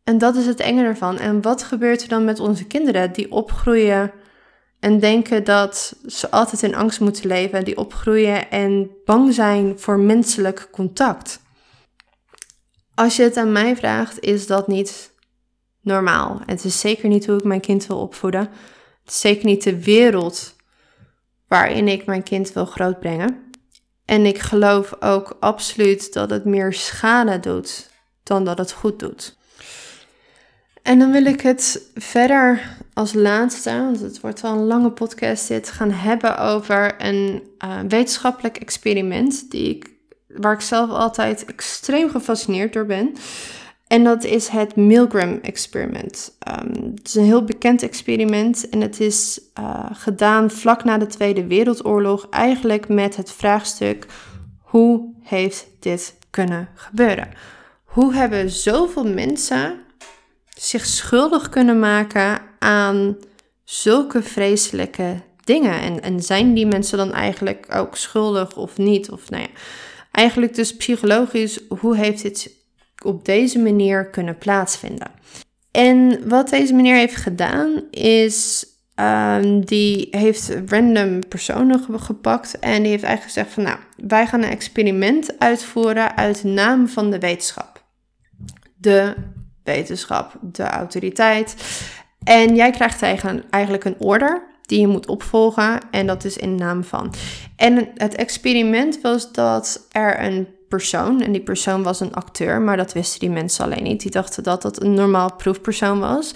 [0.08, 1.18] En dat is het enge ervan.
[1.18, 4.12] En wat gebeurt er dan met onze kinderen die opgroeien
[4.80, 9.98] en denken dat ze altijd in angst moeten leven, die opgroeien en bang zijn voor
[9.98, 11.40] menselijk contact?
[12.94, 15.12] Als je het aan mij vraagt, is dat niet
[15.80, 16.40] normaal.
[16.46, 18.40] Het is zeker niet hoe ik mijn kind wil opvoeden.
[19.04, 20.56] Het is zeker niet de wereld
[21.48, 23.50] waarin ik mijn kind wil grootbrengen.
[24.04, 27.90] En ik geloof ook absoluut dat het meer schade doet
[28.22, 29.37] dan dat het goed doet.
[30.88, 35.48] En dan wil ik het verder als laatste, want het wordt wel een lange podcast
[35.48, 39.90] dit, gaan hebben over een uh, wetenschappelijk experiment die ik,
[40.26, 43.12] waar ik zelf altijd extreem gefascineerd door ben.
[43.86, 46.36] En dat is het Milgram-experiment.
[46.48, 51.06] Um, het is een heel bekend experiment en het is uh, gedaan vlak na de
[51.06, 54.06] Tweede Wereldoorlog, eigenlijk met het vraagstuk:
[54.60, 57.28] hoe heeft dit kunnen gebeuren?
[57.84, 59.86] Hoe hebben zoveel mensen
[60.58, 63.16] zich schuldig kunnen maken aan
[63.64, 65.80] zulke vreselijke dingen?
[65.80, 69.10] En, en zijn die mensen dan eigenlijk ook schuldig of niet?
[69.10, 69.48] Of nou ja,
[70.12, 72.50] eigenlijk dus psychologisch, hoe heeft dit
[73.04, 75.10] op deze manier kunnen plaatsvinden?
[75.70, 78.66] En wat deze meneer heeft gedaan is
[79.00, 84.42] Um, die heeft random personen gepakt en die heeft eigenlijk gezegd van nou, wij gaan
[84.42, 87.84] een experiment uitvoeren uit naam van de wetenschap.
[88.76, 89.14] De
[89.68, 91.56] wetenschap, de autoriteit.
[92.24, 93.02] En jij krijgt
[93.50, 97.14] eigenlijk een order die je moet opvolgen en dat is in naam van.
[97.56, 102.76] En het experiment was dat er een persoon, en die persoon was een acteur, maar
[102.76, 104.00] dat wisten die mensen alleen niet.
[104.00, 106.34] Die dachten dat dat een normaal proefpersoon was.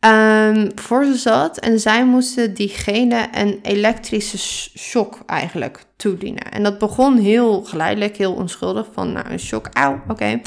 [0.00, 4.38] Um, voor ze zat en zij moesten diegene een elektrische
[4.78, 6.50] shock eigenlijk toedienen.
[6.50, 10.40] En dat begon heel geleidelijk, heel onschuldig, van nou een shock, auw, oké.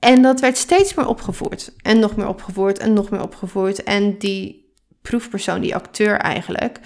[0.00, 1.72] En dat werd steeds meer opgevoerd.
[1.82, 3.82] En nog meer opgevoerd en nog meer opgevoerd.
[3.82, 4.72] En die
[5.02, 6.80] proefpersoon, die acteur eigenlijk,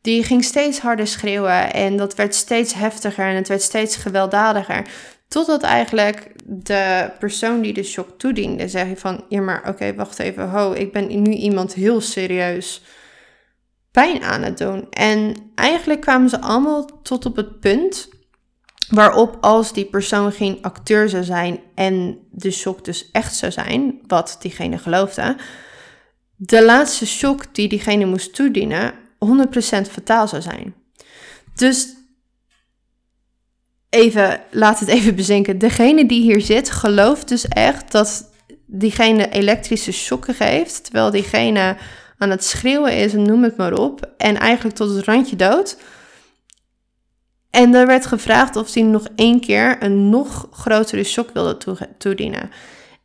[0.00, 1.72] die ging steeds harder schreeuwen.
[1.72, 4.86] En dat werd steeds heftiger en het werd steeds gewelddadiger.
[5.28, 9.24] Totdat eigenlijk de persoon die de shock toediende zei van...
[9.28, 10.48] Ja, maar oké, wacht even.
[10.48, 12.82] Ho, ik ben nu iemand heel serieus
[13.90, 14.86] pijn aan het doen.
[14.90, 18.08] En eigenlijk kwamen ze allemaal tot op het punt
[18.88, 23.98] waarop als die persoon geen acteur zou zijn en de shock dus echt zou zijn,
[24.06, 25.36] wat diegene geloofde,
[26.36, 30.74] de laatste shock die diegene moest toedienen 100% fataal zou zijn.
[31.54, 31.94] Dus
[33.90, 35.58] even, laat het even bezinken.
[35.58, 38.30] Degene die hier zit, gelooft dus echt dat
[38.66, 40.84] diegene elektrische shocken geeft.
[40.84, 41.76] Terwijl diegene
[42.18, 44.10] aan het schreeuwen is en noem het maar op.
[44.16, 45.76] En eigenlijk tot het randje dood.
[47.56, 51.56] En er werd gevraagd of hij nog één keer een nog grotere shock wilde
[51.98, 52.50] toedienen.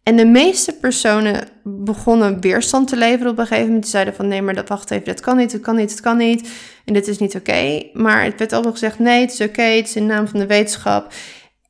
[0.04, 3.84] En de meeste personen begonnen weerstand te leveren op een gegeven moment.
[3.84, 5.99] Die zeiden van nee, maar dat, wacht even, dat kan niet, dat kan niet, dat
[5.99, 6.49] kan niet.
[6.86, 7.84] En dit is niet oké.
[7.93, 10.47] Maar het werd allemaal gezegd nee, het is oké, het is in naam van de
[10.47, 11.14] wetenschap.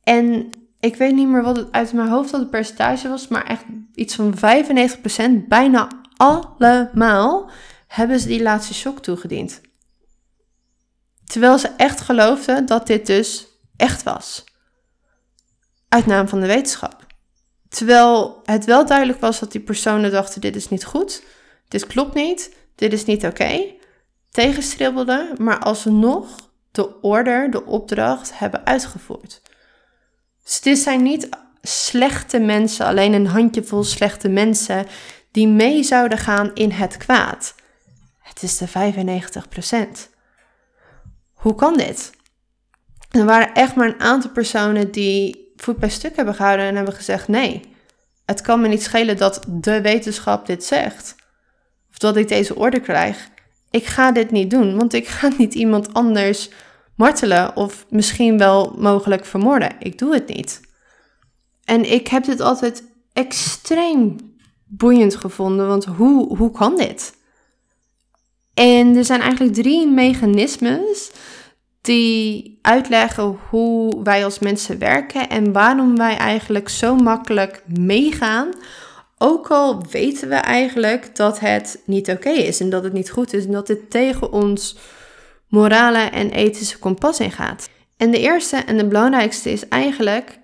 [0.04, 3.64] En ik weet niet meer wat het uit mijn hoofd het percentage was, maar echt
[3.94, 4.34] iets van
[5.44, 7.50] 95%, bijna allemaal,
[7.86, 9.60] hebben ze die laatste shock toegediend.
[11.32, 14.44] Terwijl ze echt geloofden dat dit dus echt was.
[15.88, 17.06] Uit naam van de wetenschap.
[17.68, 21.22] Terwijl het wel duidelijk was dat die personen dachten: dit is niet goed,
[21.68, 23.42] dit klopt niet, dit is niet oké.
[23.42, 23.78] Okay,
[24.30, 29.42] tegenstribbelden, maar alsnog de order, de opdracht hebben uitgevoerd.
[30.44, 31.28] Dus dit zijn niet
[31.62, 34.86] slechte mensen, alleen een handjevol slechte mensen
[35.30, 37.54] die mee zouden gaan in het kwaad.
[38.18, 40.11] Het is de 95%.
[41.42, 42.10] Hoe kan dit?
[43.10, 46.94] Er waren echt maar een aantal personen die voet bij stuk hebben gehouden en hebben
[46.94, 47.60] gezegd: nee,
[48.24, 51.14] het kan me niet schelen dat de wetenschap dit zegt.
[51.90, 53.28] Of dat ik deze orde krijg.
[53.70, 56.50] Ik ga dit niet doen, want ik ga niet iemand anders
[56.96, 59.72] martelen of misschien wel mogelijk vermoorden.
[59.78, 60.60] Ik doe het niet.
[61.64, 64.16] En ik heb dit altijd extreem
[64.64, 67.20] boeiend gevonden, want hoe, hoe kan dit?
[68.54, 71.10] En er zijn eigenlijk drie mechanismes
[71.80, 78.48] die uitleggen hoe wij als mensen werken en waarom wij eigenlijk zo makkelijk meegaan.
[79.18, 83.32] Ook al weten we eigenlijk dat het niet oké is en dat het niet goed
[83.32, 84.76] is en dat het tegen ons
[85.48, 87.68] morale en ethische kompas ingaat.
[87.96, 90.38] En de eerste en de belangrijkste is eigenlijk,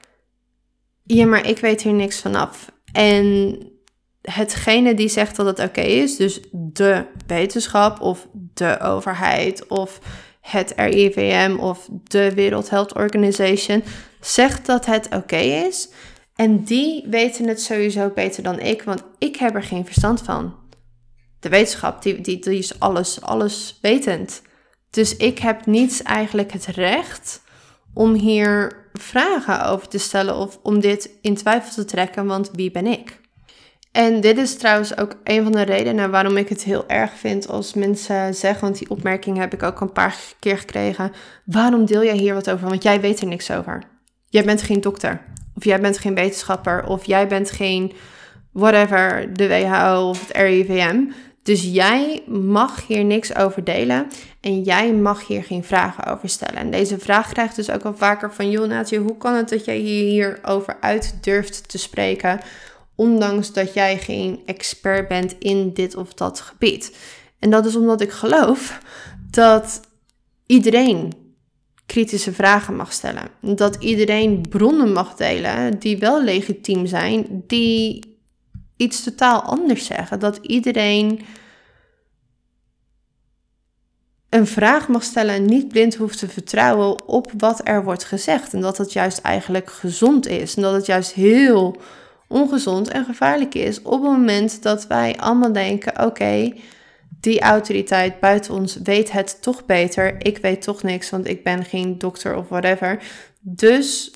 [1.02, 2.72] ja maar ik weet hier niks vanaf.
[2.92, 3.58] En
[4.30, 10.00] hetgene die zegt dat het oké is, dus de wetenschap of de overheid of
[10.40, 13.82] het RIVM of de World Health Organization
[14.20, 15.88] zegt dat het oké is.
[16.34, 20.54] En die weten het sowieso beter dan ik, want ik heb er geen verstand van.
[21.40, 24.42] De wetenschap, die, die, is alles, alles wetend.
[24.90, 27.42] Dus ik heb niet eigenlijk het recht
[27.94, 32.70] om hier vragen over te stellen of om dit in twijfel te trekken, want wie
[32.70, 33.20] ben ik?
[33.98, 37.48] En dit is trouwens ook een van de redenen waarom ik het heel erg vind
[37.48, 41.12] als mensen zeggen, want die opmerking heb ik ook een paar keer gekregen.
[41.44, 42.68] Waarom deel jij hier wat over?
[42.68, 43.82] Want jij weet er niks over.
[44.28, 45.20] Jij bent geen dokter,
[45.54, 47.92] of jij bent geen wetenschapper, of jij bent geen
[48.52, 51.04] whatever, de WHO of het RIVM.
[51.42, 54.06] Dus jij mag hier niks over delen
[54.40, 56.56] en jij mag hier geen vragen over stellen.
[56.56, 59.76] En deze vraag krijgt dus ook al vaker van, joh hoe kan het dat jij
[59.76, 62.40] hierover uit durft te spreken,
[62.98, 66.96] ondanks dat jij geen expert bent in dit of dat gebied?
[67.38, 68.80] En dat is omdat ik geloof
[69.30, 69.80] dat
[70.46, 71.12] iedereen
[71.86, 73.28] kritische vragen mag stellen.
[73.40, 78.16] Dat iedereen bronnen mag delen die wel legitiem zijn, die
[78.76, 80.20] iets totaal anders zeggen.
[80.20, 81.20] Dat iedereen
[84.28, 88.52] een vraag mag stellen en niet blind hoeft te vertrouwen op wat er wordt gezegd.
[88.52, 90.54] En dat het juist eigenlijk gezond is.
[90.54, 91.76] En dat het juist heel
[92.28, 96.52] ongezond en gevaarlijk is op het moment dat wij allemaal denken: oké,
[97.20, 100.26] die autoriteit buiten ons weet het toch beter.
[100.26, 103.02] Ik weet toch niks, want ik ben geen dokter of whatever.
[103.40, 104.12] Dus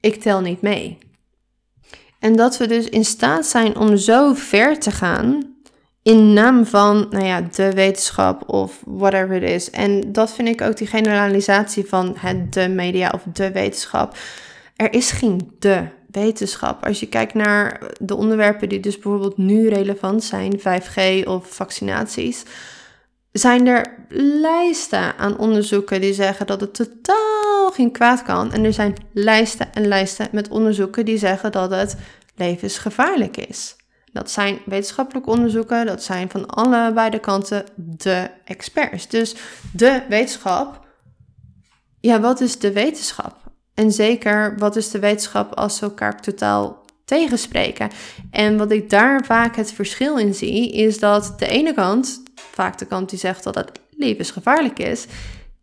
[0.00, 0.98] ik tel niet mee.
[2.18, 5.54] En dat we dus in staat zijn om zo ver te gaan
[6.02, 9.70] in naam van, nou ja, de wetenschap of whatever it is.
[9.70, 14.16] En dat vind ik ook die generalisatie van het de media of de wetenschap.
[14.76, 16.86] Er is geen de wetenschap.
[16.86, 22.42] Als je kijkt naar de onderwerpen die dus bijvoorbeeld nu relevant zijn, 5G of vaccinaties,
[23.32, 23.94] zijn er
[24.40, 28.52] lijsten aan onderzoeken die zeggen dat het totaal geen kwaad kan.
[28.52, 31.96] En er zijn lijsten en lijsten met onderzoeken die zeggen dat het
[32.36, 33.76] levensgevaarlijk is.
[34.12, 39.08] Dat zijn wetenschappelijke onderzoeken, dat zijn van allebei de kanten de experts.
[39.08, 39.36] Dus
[39.72, 40.86] de wetenschap,
[42.00, 43.43] ja, wat is de wetenschap?
[43.74, 47.90] En zeker, wat is de wetenschap als ze elkaar totaal tegenspreken?
[48.30, 52.78] En wat ik daar vaak het verschil in zie, is dat de ene kant, vaak
[52.78, 55.06] de kant die zegt dat het levensgevaarlijk is,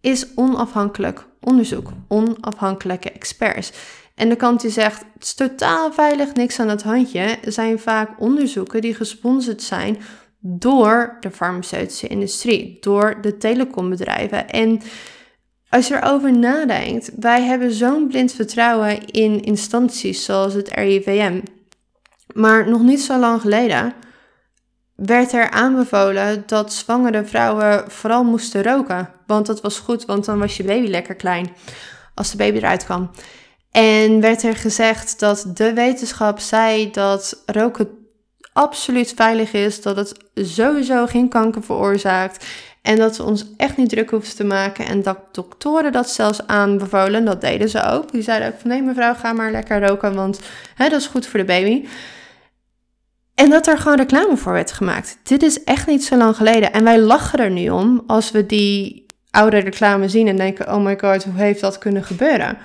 [0.02, 3.72] is onafhankelijk onderzoek, onafhankelijke experts.
[4.16, 8.10] En de kant die zegt, het is totaal veilig, niks aan het handje, zijn vaak
[8.20, 9.98] onderzoeken die gesponsord zijn
[10.40, 14.50] door de farmaceutische industrie, door de telecombedrijven.
[14.50, 14.82] En
[15.72, 21.42] als je erover nadenkt, wij hebben zo'n blind vertrouwen in instanties zoals het RIVM.
[22.34, 23.94] Maar nog niet zo lang geleden
[24.96, 29.10] werd er aanbevolen dat zwangere vrouwen vooral moesten roken.
[29.28, 31.54] Want dat was goed, want dan was je baby lekker klein
[32.16, 33.12] als de baby eruit kwam.
[33.72, 37.90] En werd er gezegd dat de wetenschap zei dat roken
[38.54, 42.46] absoluut veilig is, dat het sowieso geen kanker veroorzaakt
[42.82, 46.48] en dat we ons echt niet druk hoeven te maken en dat doktoren dat zelfs
[46.48, 47.26] aanbevolen.
[47.26, 48.12] Dat deden ze ook.
[48.12, 50.40] Die zeiden ook van nee mevrouw, ga maar lekker roken, want
[50.76, 51.88] hè, dat is goed voor de baby.
[53.36, 55.18] En dat er gewoon reclame voor werd gemaakt.
[55.24, 56.74] Dit is echt niet zo lang geleden.
[56.74, 60.84] En wij lachen er nu om als we die oude reclame zien en denken: oh
[60.84, 62.58] my god, hoe heeft dat kunnen gebeuren?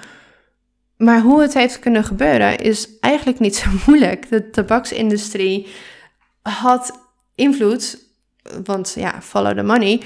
[0.96, 4.28] Maar hoe het heeft kunnen gebeuren is eigenlijk niet zo moeilijk.
[4.30, 5.66] De tabaksindustrie
[6.42, 7.00] had
[7.34, 8.05] invloed,
[8.64, 10.03] want ja, follow the money,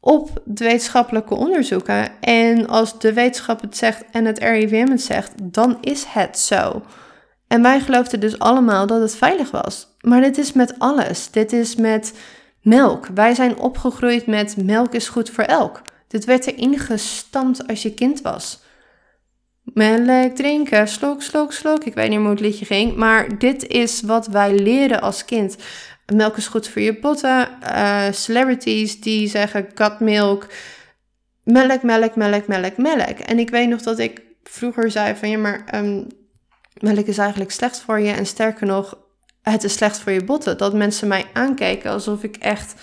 [0.00, 2.20] op wetenschappelijke onderzoeken.
[2.20, 6.82] En als de wetenschap het zegt en het RIVM het zegt, dan is het zo.
[7.48, 9.96] En wij geloofden dus allemaal dat het veilig was.
[10.00, 11.30] Maar dit is met alles.
[11.30, 12.14] Dit is met
[12.62, 13.06] melk.
[13.14, 15.82] Wij zijn opgegroeid met melk is goed voor elk.
[16.08, 18.62] Dit werd erin gestampt als je kind was.
[19.62, 21.84] Melk drinken, slok, slok, slok.
[21.84, 22.96] Ik weet niet hoe het liedje ging.
[22.96, 25.56] Maar dit is wat wij leren als kind.
[26.12, 27.48] Melk is goed voor je botten.
[27.62, 30.46] Uh, celebrities die zeggen milk.
[31.44, 33.18] Melk, melk, melk, melk, melk.
[33.18, 36.06] En ik weet nog dat ik vroeger zei van ja, maar um,
[36.80, 38.12] melk is eigenlijk slecht voor je.
[38.12, 38.98] En sterker nog,
[39.42, 40.58] het is slecht voor je botten.
[40.58, 42.74] Dat mensen mij aankeken alsof ik echt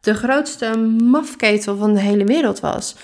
[0.00, 2.96] de grootste mafketel van de hele wereld was.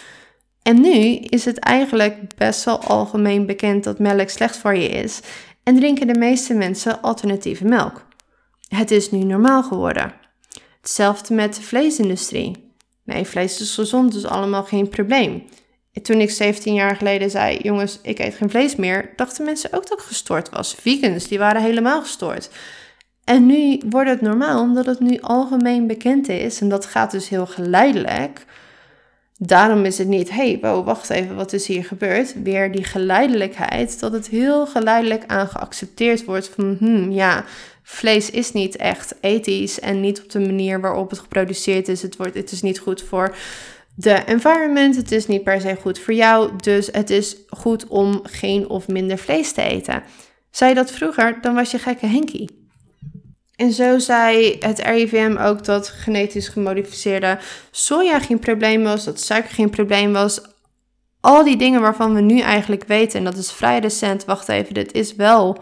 [0.62, 5.20] En nu is het eigenlijk best wel algemeen bekend dat melk slecht voor je is
[5.62, 8.08] en drinken de meeste mensen alternatieve melk.
[8.74, 10.12] Het is nu normaal geworden.
[10.80, 12.72] Hetzelfde met de vleesindustrie.
[13.04, 15.44] Nee, vlees is gezond, dus allemaal geen probleem.
[16.02, 19.88] toen ik 17 jaar geleden zei, jongens, ik eet geen vlees meer, dachten mensen ook
[19.88, 20.74] dat ik gestoord was.
[20.74, 22.50] Vegans, die waren helemaal gestoord.
[23.24, 26.60] En nu wordt het normaal, omdat het nu algemeen bekend is.
[26.60, 28.44] En dat gaat dus heel geleidelijk.
[29.38, 32.42] Daarom is het niet, hey, wow, wacht even, wat is hier gebeurd?
[32.42, 37.44] Weer die geleidelijkheid, dat het heel geleidelijk aan geaccepteerd wordt van, hmm, ja,
[37.90, 42.02] vlees is niet echt ethisch en niet op de manier waarop het geproduceerd is.
[42.02, 43.36] Het, wordt, het is niet goed voor
[43.94, 48.20] de environment, het is niet per se goed voor jou, dus het is goed om
[48.22, 50.02] geen of minder vlees te eten.
[50.50, 52.68] Zei je dat vroeger, dan was je gekke Henkie.
[53.56, 57.38] En zo zei het RIVM ook dat genetisch gemodificeerde
[57.70, 60.40] soja geen probleem was, dat suiker geen probleem was.
[61.20, 64.74] Al die dingen waarvan we nu eigenlijk weten, en dat is vrij recent, wacht even,
[64.74, 65.58] dit is wel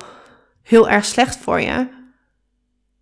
[0.63, 1.97] heel erg slecht voor je,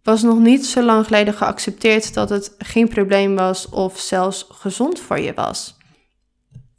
[0.06, 5.00] was nog niet zo lang geleden geaccepteerd dat het geen probleem was of zelfs gezond
[5.00, 5.76] voor je was.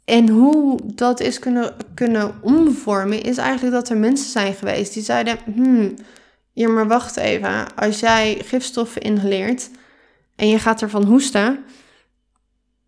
[0.04, 5.02] En hoe dat is kunnen, kunnen omvormen, is eigenlijk dat er mensen zijn geweest die
[5.02, 5.94] zeiden: hmm,
[6.52, 7.74] ja, maar wacht even.
[7.76, 9.70] Als jij gifstoffen inhaleert
[10.36, 11.64] en je gaat ervan hoesten,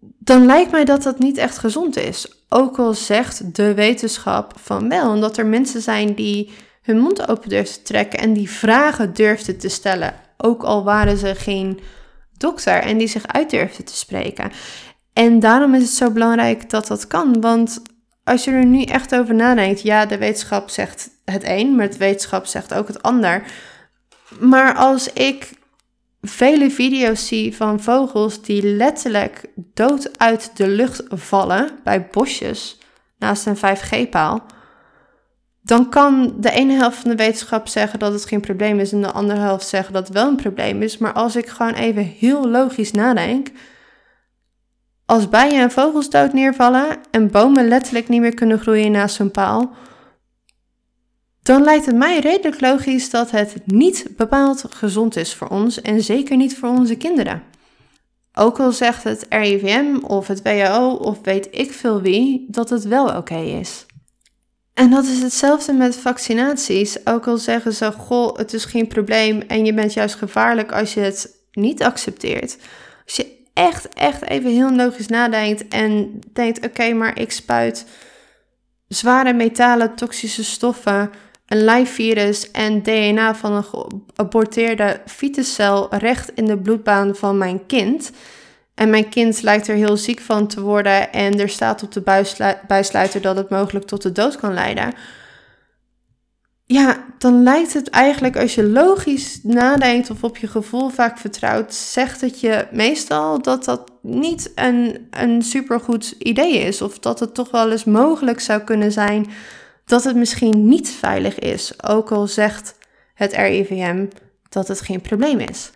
[0.00, 2.44] dan lijkt mij dat dat niet echt gezond is.
[2.48, 6.50] Ook al zegt de wetenschap van wel, omdat er mensen zijn die
[6.82, 11.16] hun mond open durfden te trekken en die vragen durfden te stellen, ook al waren
[11.16, 11.80] ze geen
[12.36, 14.50] dokter en die zich uit durfden te spreken.
[15.12, 17.82] En daarom is het zo belangrijk dat dat kan, want
[18.24, 21.96] als je er nu echt over nadenkt, ja, de wetenschap zegt het een, maar de
[21.96, 23.42] wetenschap zegt ook het ander.
[24.38, 25.50] Maar als ik
[26.22, 32.78] vele video's zie van vogels die letterlijk dood uit de lucht vallen bij bosjes
[33.18, 34.42] naast een 5G-paal,
[35.62, 39.00] dan kan de ene helft van de wetenschap zeggen dat het geen probleem is en
[39.00, 40.98] de andere helft zeggen dat het wel een probleem is.
[40.98, 43.50] Maar als ik gewoon even heel logisch nadenk,
[45.06, 49.30] als bijen en vogels dood neervallen en bomen letterlijk niet meer kunnen groeien naast zo'n
[49.30, 49.72] paal,
[51.42, 56.02] dan lijkt het mij redelijk logisch dat het niet bepaald gezond is voor ons en
[56.02, 57.42] zeker niet voor onze kinderen.
[58.34, 62.84] Ook al zegt het RIVM of het WHO of weet ik veel wie dat het
[62.84, 63.86] wel oké is.
[64.80, 67.06] En dat is hetzelfde met vaccinaties.
[67.06, 70.94] Ook al zeggen ze, goh, het is geen probleem en je bent juist gevaarlijk als
[70.94, 72.56] je het niet accepteert.
[73.04, 77.86] Als je echt, echt even heel logisch nadenkt en denkt, oké, maar ik spuit
[78.88, 81.10] zware metalen, toxische stoffen,
[81.46, 87.66] een live virus en DNA van een geaborteerde fietescel recht in de bloedbaan van mijn
[87.66, 88.10] kind.
[88.80, 92.02] En mijn kind lijkt er heel ziek van te worden en er staat op de
[92.66, 94.94] bijsluiter dat het mogelijk tot de dood kan leiden.
[96.64, 101.74] Ja, dan lijkt het eigenlijk als je logisch nadenkt of op je gevoel vaak vertrouwt,
[101.74, 106.82] zegt het je meestal dat dat niet een, een supergoed idee is.
[106.82, 109.30] Of dat het toch wel eens mogelijk zou kunnen zijn
[109.84, 112.74] dat het misschien niet veilig is, ook al zegt
[113.14, 114.06] het RIVM
[114.48, 115.70] dat het geen probleem is.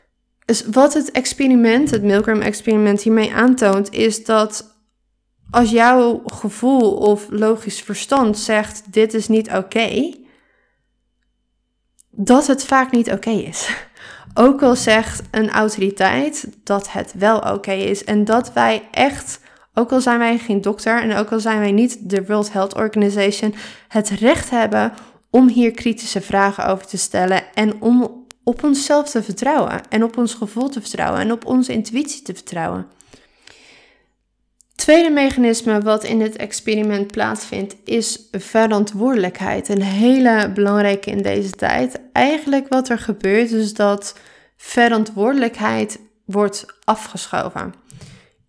[0.45, 4.75] Dus wat het experiment, het Milgram-experiment hiermee aantoont, is dat
[5.51, 10.15] als jouw gevoel of logisch verstand zegt dit is niet oké,
[12.11, 13.69] dat het vaak niet oké is.
[14.35, 19.41] Ook al zegt een autoriteit dat het wel oké is en dat wij echt,
[19.75, 22.75] ook al zijn wij geen dokter en ook al zijn wij niet de World Health
[22.75, 23.55] Organization,
[23.89, 24.93] het recht hebben
[25.31, 30.17] om hier kritische vragen over te stellen en om op onszelf te vertrouwen en op
[30.19, 32.87] ons gevoel te vertrouwen en op onze intuïtie te vertrouwen.
[34.75, 39.69] Tweede mechanisme wat in het experiment plaatsvindt is verantwoordelijkheid.
[39.69, 42.01] Een hele belangrijke in deze tijd.
[42.13, 44.19] Eigenlijk wat er gebeurt is dat
[44.57, 47.75] verantwoordelijkheid wordt afgeschoven.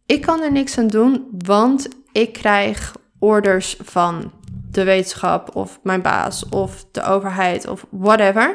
[0.05, 4.31] Ik kan er niks aan doen, want ik krijg orders van
[4.71, 8.53] de wetenschap of mijn baas of de overheid of whatever.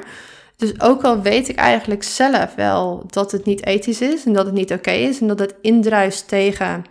[0.60, 4.46] Dus ook al weet ik eigenlijk zelf wel dat het niet ethisch is en dat
[4.46, 6.84] het niet oké is en dat het indruist tegen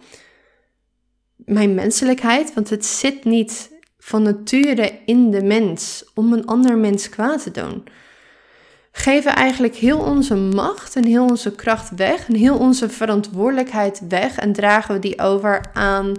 [1.35, 7.09] mijn menselijkheid, want het zit niet van nature in de mens om een ander mens
[7.09, 7.83] kwaad te doen.
[8.91, 14.37] Geven eigenlijk heel onze macht en heel onze kracht weg en heel onze verantwoordelijkheid weg
[14.37, 16.13] en dragen we die over aan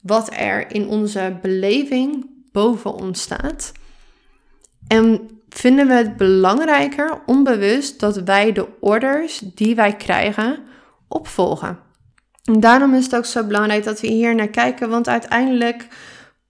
[0.00, 3.72] wat er in onze beleving boven ons staat.
[4.86, 10.58] En vinden we het belangrijker, onbewust, dat wij de orders die wij krijgen
[11.08, 11.78] opvolgen.
[12.44, 15.88] En daarom is het ook zo belangrijk dat we hier naar kijken, want uiteindelijk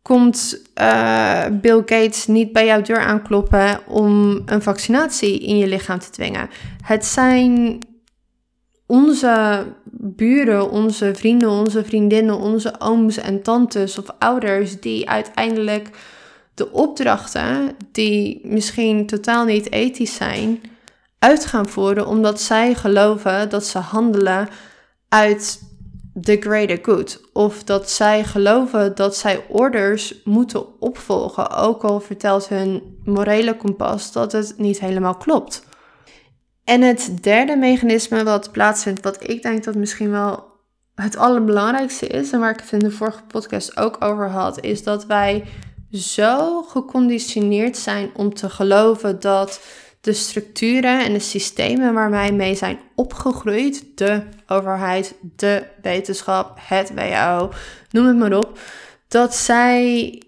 [0.02, 5.98] komt uh, Bill Gates niet bij jouw deur aankloppen om een vaccinatie in je lichaam
[5.98, 6.48] te dwingen.
[6.84, 7.78] Het zijn
[8.86, 15.90] onze buren, onze vrienden, onze vriendinnen, onze ooms en tantes of ouders die uiteindelijk
[16.54, 20.62] de opdrachten, die misschien totaal niet ethisch zijn,
[21.18, 24.48] uit gaan voeren omdat zij geloven dat ze handelen
[25.08, 25.62] uit
[26.20, 27.20] the greater good.
[27.32, 34.12] Of dat zij geloven dat zij orders moeten opvolgen, ook al vertelt hun morele kompas
[34.12, 35.64] dat het niet helemaal klopt.
[36.64, 40.52] En het derde mechanisme wat plaatsvindt, wat ik denk dat misschien wel
[40.94, 44.82] het allerbelangrijkste is, en waar ik het in de vorige podcast ook over had, is
[44.82, 45.44] dat wij
[45.94, 49.60] zo geconditioneerd zijn om te geloven dat
[50.00, 56.94] de structuren en de systemen waar wij mee zijn opgegroeid, de overheid, de wetenschap, het
[56.94, 57.52] WHO,
[57.90, 58.58] noem het maar op,
[59.08, 60.22] dat zij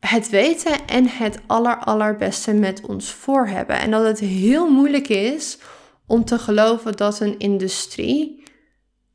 [0.00, 3.78] het weten en het aller allerbeste met ons voor hebben.
[3.78, 5.58] En dat het heel moeilijk is
[6.06, 8.42] om te geloven dat een industrie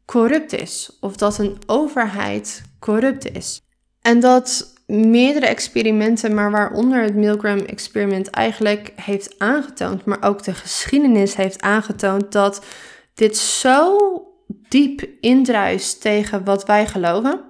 [0.05, 3.61] corrupt is of dat een overheid corrupt is.
[4.01, 11.35] En dat meerdere experimenten, maar waaronder het Milgram-experiment eigenlijk heeft aangetoond, maar ook de geschiedenis
[11.35, 12.65] heeft aangetoond dat
[13.15, 13.97] dit zo
[14.47, 17.41] diep indruist tegen wat wij geloven.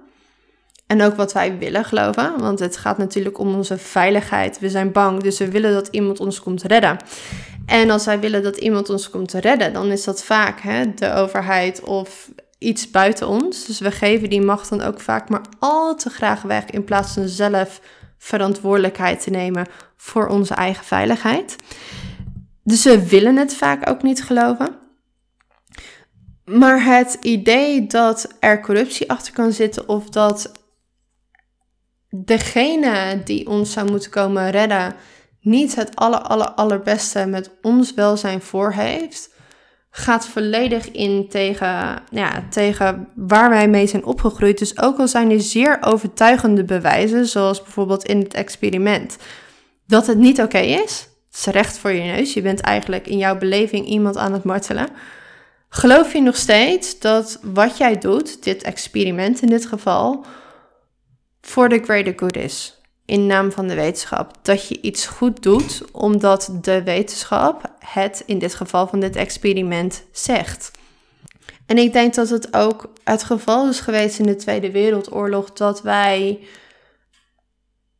[0.86, 4.58] En ook wat wij willen geloven, want het gaat natuurlijk om onze veiligheid.
[4.58, 6.96] We zijn bang, dus we willen dat iemand ons komt redden.
[7.66, 11.12] En als wij willen dat iemand ons komt redden, dan is dat vaak hè, de
[11.12, 13.64] overheid of iets buiten ons.
[13.64, 17.12] Dus we geven die macht dan ook vaak maar al te graag weg in plaats
[17.12, 17.80] van zelf
[18.18, 19.66] verantwoordelijkheid te nemen
[19.96, 21.56] voor onze eigen veiligheid.
[22.62, 24.76] Dus we willen het vaak ook niet geloven.
[26.44, 30.52] Maar het idee dat er corruptie achter kan zitten of dat
[32.10, 34.94] degene die ons zou moeten komen redden
[35.40, 39.34] niet het aller, aller, allerbeste met ons welzijn voor heeft,
[39.98, 44.58] gaat volledig in tegen, ja, tegen waar wij mee zijn opgegroeid.
[44.58, 49.16] Dus ook al zijn er zeer overtuigende bewijzen, zoals bijvoorbeeld in het experiment,
[49.86, 51.08] dat het niet oké is.
[51.26, 52.34] Het is recht voor je neus.
[52.34, 54.88] Je bent eigenlijk in jouw beleving iemand aan het martelen.
[55.68, 60.24] Geloof je nog steeds dat wat jij doet, dit experiment in dit geval,
[61.40, 62.77] voor de greater good is?
[63.08, 64.32] In naam van de wetenschap.
[64.42, 70.02] Dat je iets goed doet omdat de wetenschap het in dit geval van dit experiment
[70.12, 70.70] zegt.
[71.66, 75.82] En ik denk dat het ook het geval is geweest in de Tweede Wereldoorlog dat
[75.82, 76.38] wij,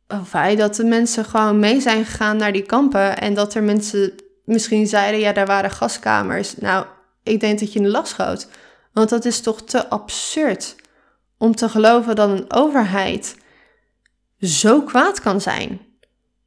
[0.07, 3.63] of wij, dat de mensen gewoon mee zijn gegaan naar die kampen en dat er
[3.63, 4.13] mensen
[4.45, 6.57] misschien zeiden, ja, daar waren gaskamers.
[6.57, 6.85] Nou,
[7.23, 8.47] ik denk dat je last schoot.
[8.93, 10.75] Want dat is toch te absurd
[11.37, 13.35] om te geloven dat een overheid
[14.39, 15.79] zo kwaad kan zijn.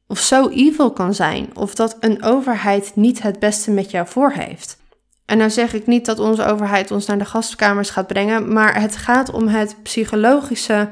[0.07, 1.49] Of zo evil kan zijn.
[1.53, 4.81] Of dat een overheid niet het beste met jou voor heeft.
[5.25, 8.81] En nou zeg ik niet dat onze overheid ons naar de gastkamers gaat brengen, maar
[8.81, 10.89] het gaat om het psychologische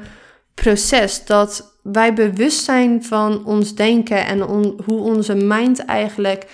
[0.54, 4.40] proces dat wij bewust zijn van ons denken en
[4.84, 6.46] hoe onze mind eigenlijk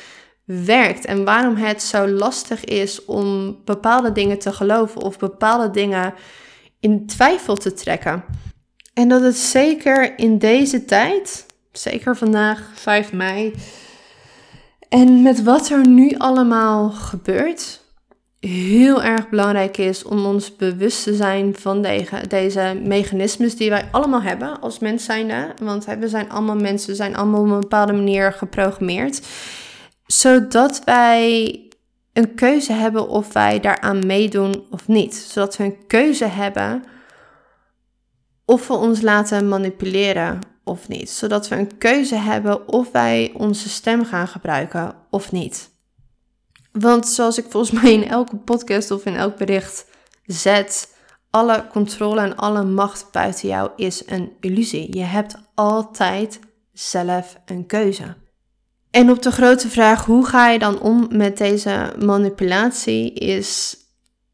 [0.44, 6.14] werkt en waarom het zo lastig is om bepaalde dingen te geloven of bepaalde dingen
[6.80, 8.24] in twijfel te trekken.
[8.98, 13.54] En dat het zeker in deze tijd, zeker vandaag 5 mei,
[14.88, 17.80] en met wat er nu allemaal gebeurt,
[18.40, 21.86] heel erg belangrijk is om ons bewust te zijn van
[22.28, 25.54] deze, mechanismes die wij allemaal hebben als mens zijnde.
[25.62, 29.26] Want we zijn allemaal mensen, we zijn allemaal op een bepaalde manier geprogrammeerd.
[30.06, 31.60] Zodat wij
[32.12, 35.14] een keuze hebben of wij daaraan meedoen of niet.
[35.14, 36.84] Zodat we een keuze hebben
[38.48, 41.10] of we ons laten manipuleren of niet.
[41.10, 45.70] Zodat we een keuze hebben of wij onze stem gaan gebruiken of niet.
[46.72, 49.86] Want zoals ik volgens mij in elke podcast of in elk bericht
[50.24, 50.94] zet,
[51.30, 54.96] alle controle en alle macht buiten jou is een illusie.
[54.96, 56.40] Je hebt altijd
[56.72, 58.16] zelf een keuze.
[58.90, 63.76] En op de grote vraag hoe ga je dan om met deze manipulatie is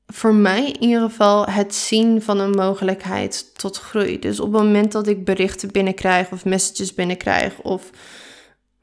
[0.06, 4.18] voor mij in ieder geval het zien van een mogelijkheid tot groei.
[4.18, 7.90] Dus op het moment dat ik berichten binnenkrijg of messages binnenkrijg of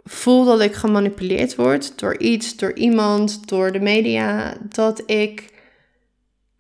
[0.04, 5.52] voel dat ik gemanipuleerd word door iets, door iemand, door de media, dat ik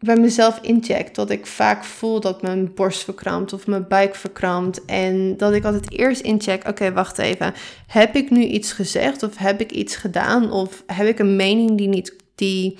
[0.01, 1.15] bij mezelf incheck.
[1.15, 4.85] Dat ik vaak voel dat mijn borst verkrampt of mijn buik verkrampt.
[4.85, 7.53] En dat ik altijd eerst incheck, oké, wacht even.
[7.87, 11.77] Heb ik nu iets gezegd of heb ik iets gedaan of heb ik een mening
[11.77, 12.19] die niet...
[12.35, 12.77] Die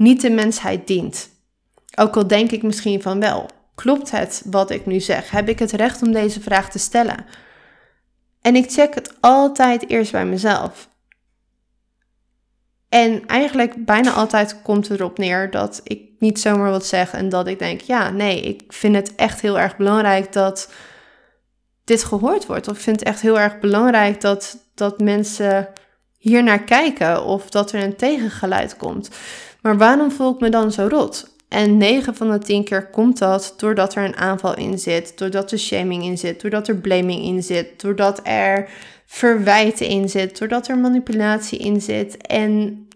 [0.00, 1.30] niet de mensheid dient.
[1.96, 3.48] Ook al denk ik misschien van wel.
[3.74, 5.30] Klopt het wat ik nu zeg?
[5.30, 7.24] Heb ik het recht om deze vraag te stellen?
[8.40, 10.88] En ik check het altijd eerst bij mezelf.
[12.88, 17.46] En eigenlijk bijna altijd komt erop neer dat ik niet zomaar wat zeg en dat
[17.46, 20.72] ik denk, ja, nee, ik vind het echt heel erg belangrijk dat
[21.84, 22.68] dit gehoord wordt.
[22.68, 25.68] Of ik vind het echt heel erg belangrijk dat, dat mensen
[26.18, 29.10] hier naar kijken of dat er een tegengeluid komt.
[29.62, 31.38] Maar waarom voel ik me dan zo rot?
[31.48, 35.52] En 9 van de 10 keer komt dat doordat er een aanval in zit, doordat
[35.52, 38.68] er shaming in zit, doordat er blaming in zit, doordat er
[39.06, 42.16] verwijten in zit, doordat er manipulatie in zit.
[42.16, 42.86] En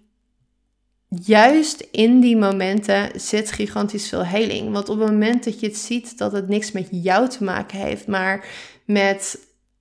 [1.09, 4.73] juist in die momenten zit gigantisch veel heling.
[4.73, 7.79] Want op het moment dat je het ziet dat het niks met jou te maken
[7.79, 8.47] heeft, maar
[8.87, 9.39] met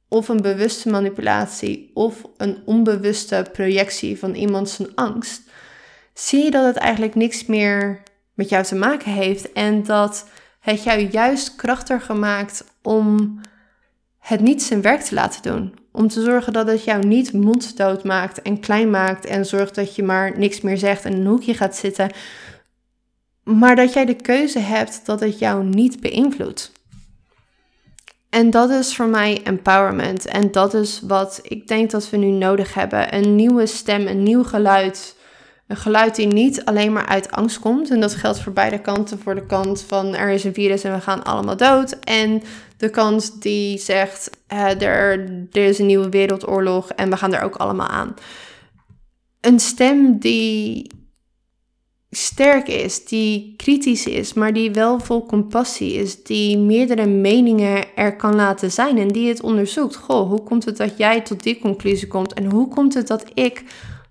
[0.07, 5.41] of een bewuste manipulatie of een onbewuste projectie van iemand zijn angst,
[6.13, 8.03] zie je dat het eigenlijk niks meer
[8.33, 10.27] met jou te maken heeft en dat
[10.59, 13.39] het jou juist krachtiger maakt om
[14.19, 15.75] het niet zijn werk te laten doen.
[15.91, 19.95] Om te zorgen dat het jou niet monddood maakt en klein maakt en zorgt dat
[19.95, 22.11] je maar niks meer zegt en in een hoekje gaat zitten.
[23.43, 26.71] Maar dat jij de keuze hebt dat het jou niet beïnvloedt.
[28.29, 30.25] En dat is voor mij empowerment.
[30.25, 33.15] En dat is wat ik denk dat we nu nodig hebben.
[33.15, 35.15] Een nieuwe stem, een nieuw geluid.
[35.73, 37.89] Een geluid die niet alleen maar uit angst komt.
[37.89, 39.19] En dat geldt voor beide kanten.
[39.19, 41.99] Voor de kant van er is een virus en we gaan allemaal dood.
[41.99, 42.41] En
[42.77, 47.41] de kant die zegt uh, er, er is een nieuwe wereldoorlog en we gaan er
[47.41, 48.13] ook allemaal aan.
[49.41, 50.91] Een stem die
[52.09, 58.15] sterk is, die kritisch is, maar die wel vol compassie is, die meerdere meningen er
[58.15, 59.95] kan laten zijn en die het onderzoekt.
[59.95, 63.25] Goh, hoe komt het dat jij tot die conclusie komt en hoe komt het dat
[63.33, 63.63] ik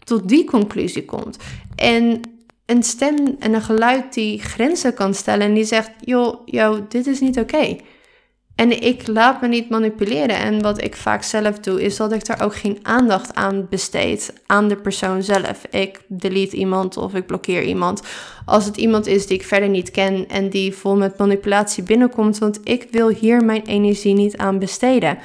[0.04, 1.30] tot die conclusie kom?
[1.76, 2.20] En
[2.66, 7.06] een stem en een geluid die grenzen kan stellen en die zegt: joh, joh dit
[7.06, 7.76] is niet oké.
[8.54, 10.36] En ik laat me niet manipuleren.
[10.36, 14.32] En wat ik vaak zelf doe, is dat ik daar ook geen aandacht aan besteed
[14.46, 15.64] aan de persoon zelf.
[15.70, 18.02] Ik delete iemand of ik blokkeer iemand.
[18.44, 22.38] Als het iemand is die ik verder niet ken en die vol met manipulatie binnenkomt,
[22.38, 25.18] want ik wil hier mijn energie niet aan besteden.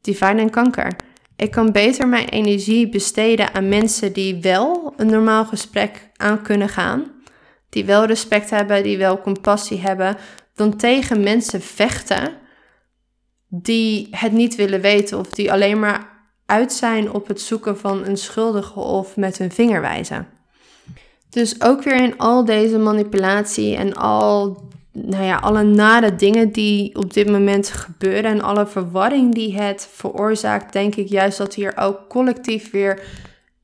[0.00, 0.96] Divine en kanker.
[1.40, 6.68] Ik kan beter mijn energie besteden aan mensen die wel een normaal gesprek aan kunnen
[6.68, 7.12] gaan.
[7.68, 10.16] Die wel respect hebben, die wel compassie hebben,
[10.54, 12.32] dan tegen mensen vechten
[13.48, 16.08] die het niet willen weten of die alleen maar
[16.46, 20.28] uit zijn op het zoeken van een schuldige of met hun vinger wijzen.
[21.30, 24.62] Dus ook weer in al deze manipulatie en al,
[24.92, 29.88] nou ja, alle nare dingen die op dit moment gebeuren en alle verwarring die het
[29.92, 33.02] veroorzaakt, denk ik juist dat hier ook collectief weer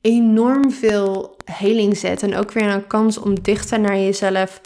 [0.00, 2.22] enorm veel heling zet.
[2.22, 4.60] En ook weer een kans om dichter naar jezelf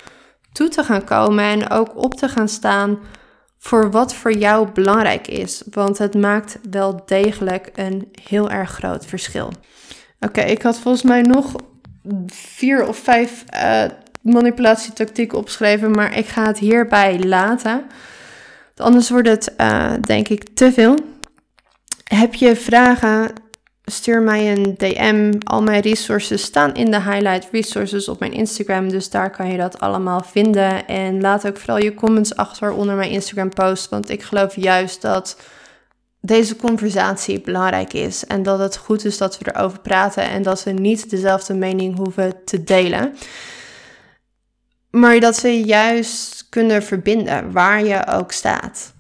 [0.53, 2.99] toe te gaan komen en ook op te gaan staan
[3.59, 5.63] voor wat voor jou belangrijk is.
[5.71, 9.53] Want het maakt wel degelijk een heel erg groot verschil.
[10.21, 11.55] Oké, ik had volgens mij nog
[12.27, 13.85] vier of vijf uh,
[14.23, 17.83] manipulatietactieken opgeschreven, maar ik ga het hierbij laten.
[18.77, 20.99] Anders wordt het, uh, denk ik, te veel.
[22.05, 23.33] Heb je vragen?
[23.91, 25.33] stuur mij een DM.
[25.45, 28.89] Al mijn resources staan in de highlight resources op mijn Instagram.
[28.89, 30.87] Dus daar kan je dat allemaal vinden.
[30.87, 33.89] En laat ook vooral je comments achter onder mijn Instagram post.
[33.89, 35.41] Want ik geloof juist dat
[36.21, 38.27] deze conversatie belangrijk is.
[38.27, 40.23] En dat het goed is dat we erover praten.
[40.23, 43.17] En dat we niet dezelfde mening hoeven te delen.
[44.91, 48.93] Maar dat we juist kunnen verbinden waar je ook staat.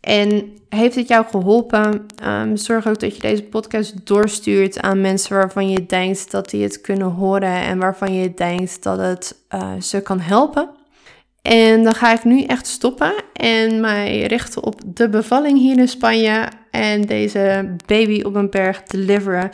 [0.00, 2.06] En heeft het jou geholpen?
[2.24, 6.62] Um, zorg ook dat je deze podcast doorstuurt aan mensen waarvan je denkt dat die
[6.62, 10.70] het kunnen horen en waarvan je denkt dat het uh, ze kan helpen.
[11.42, 15.88] En dan ga ik nu echt stoppen en mij richten op de bevalling hier in
[15.88, 19.50] Spanje en deze baby op een berg deliveren.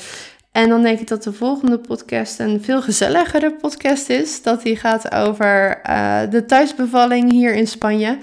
[0.56, 4.42] En dan denk ik dat de volgende podcast een veel gezelligere podcast is.
[4.42, 8.18] Dat die gaat over uh, de thuisbevalling hier in Spanje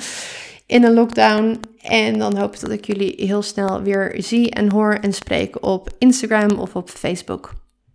[0.65, 1.59] in een lockdown.
[1.81, 5.65] En dan hoop ik dat ik jullie heel snel weer zie en hoor en spreek
[5.65, 7.53] op Instagram of op Facebook.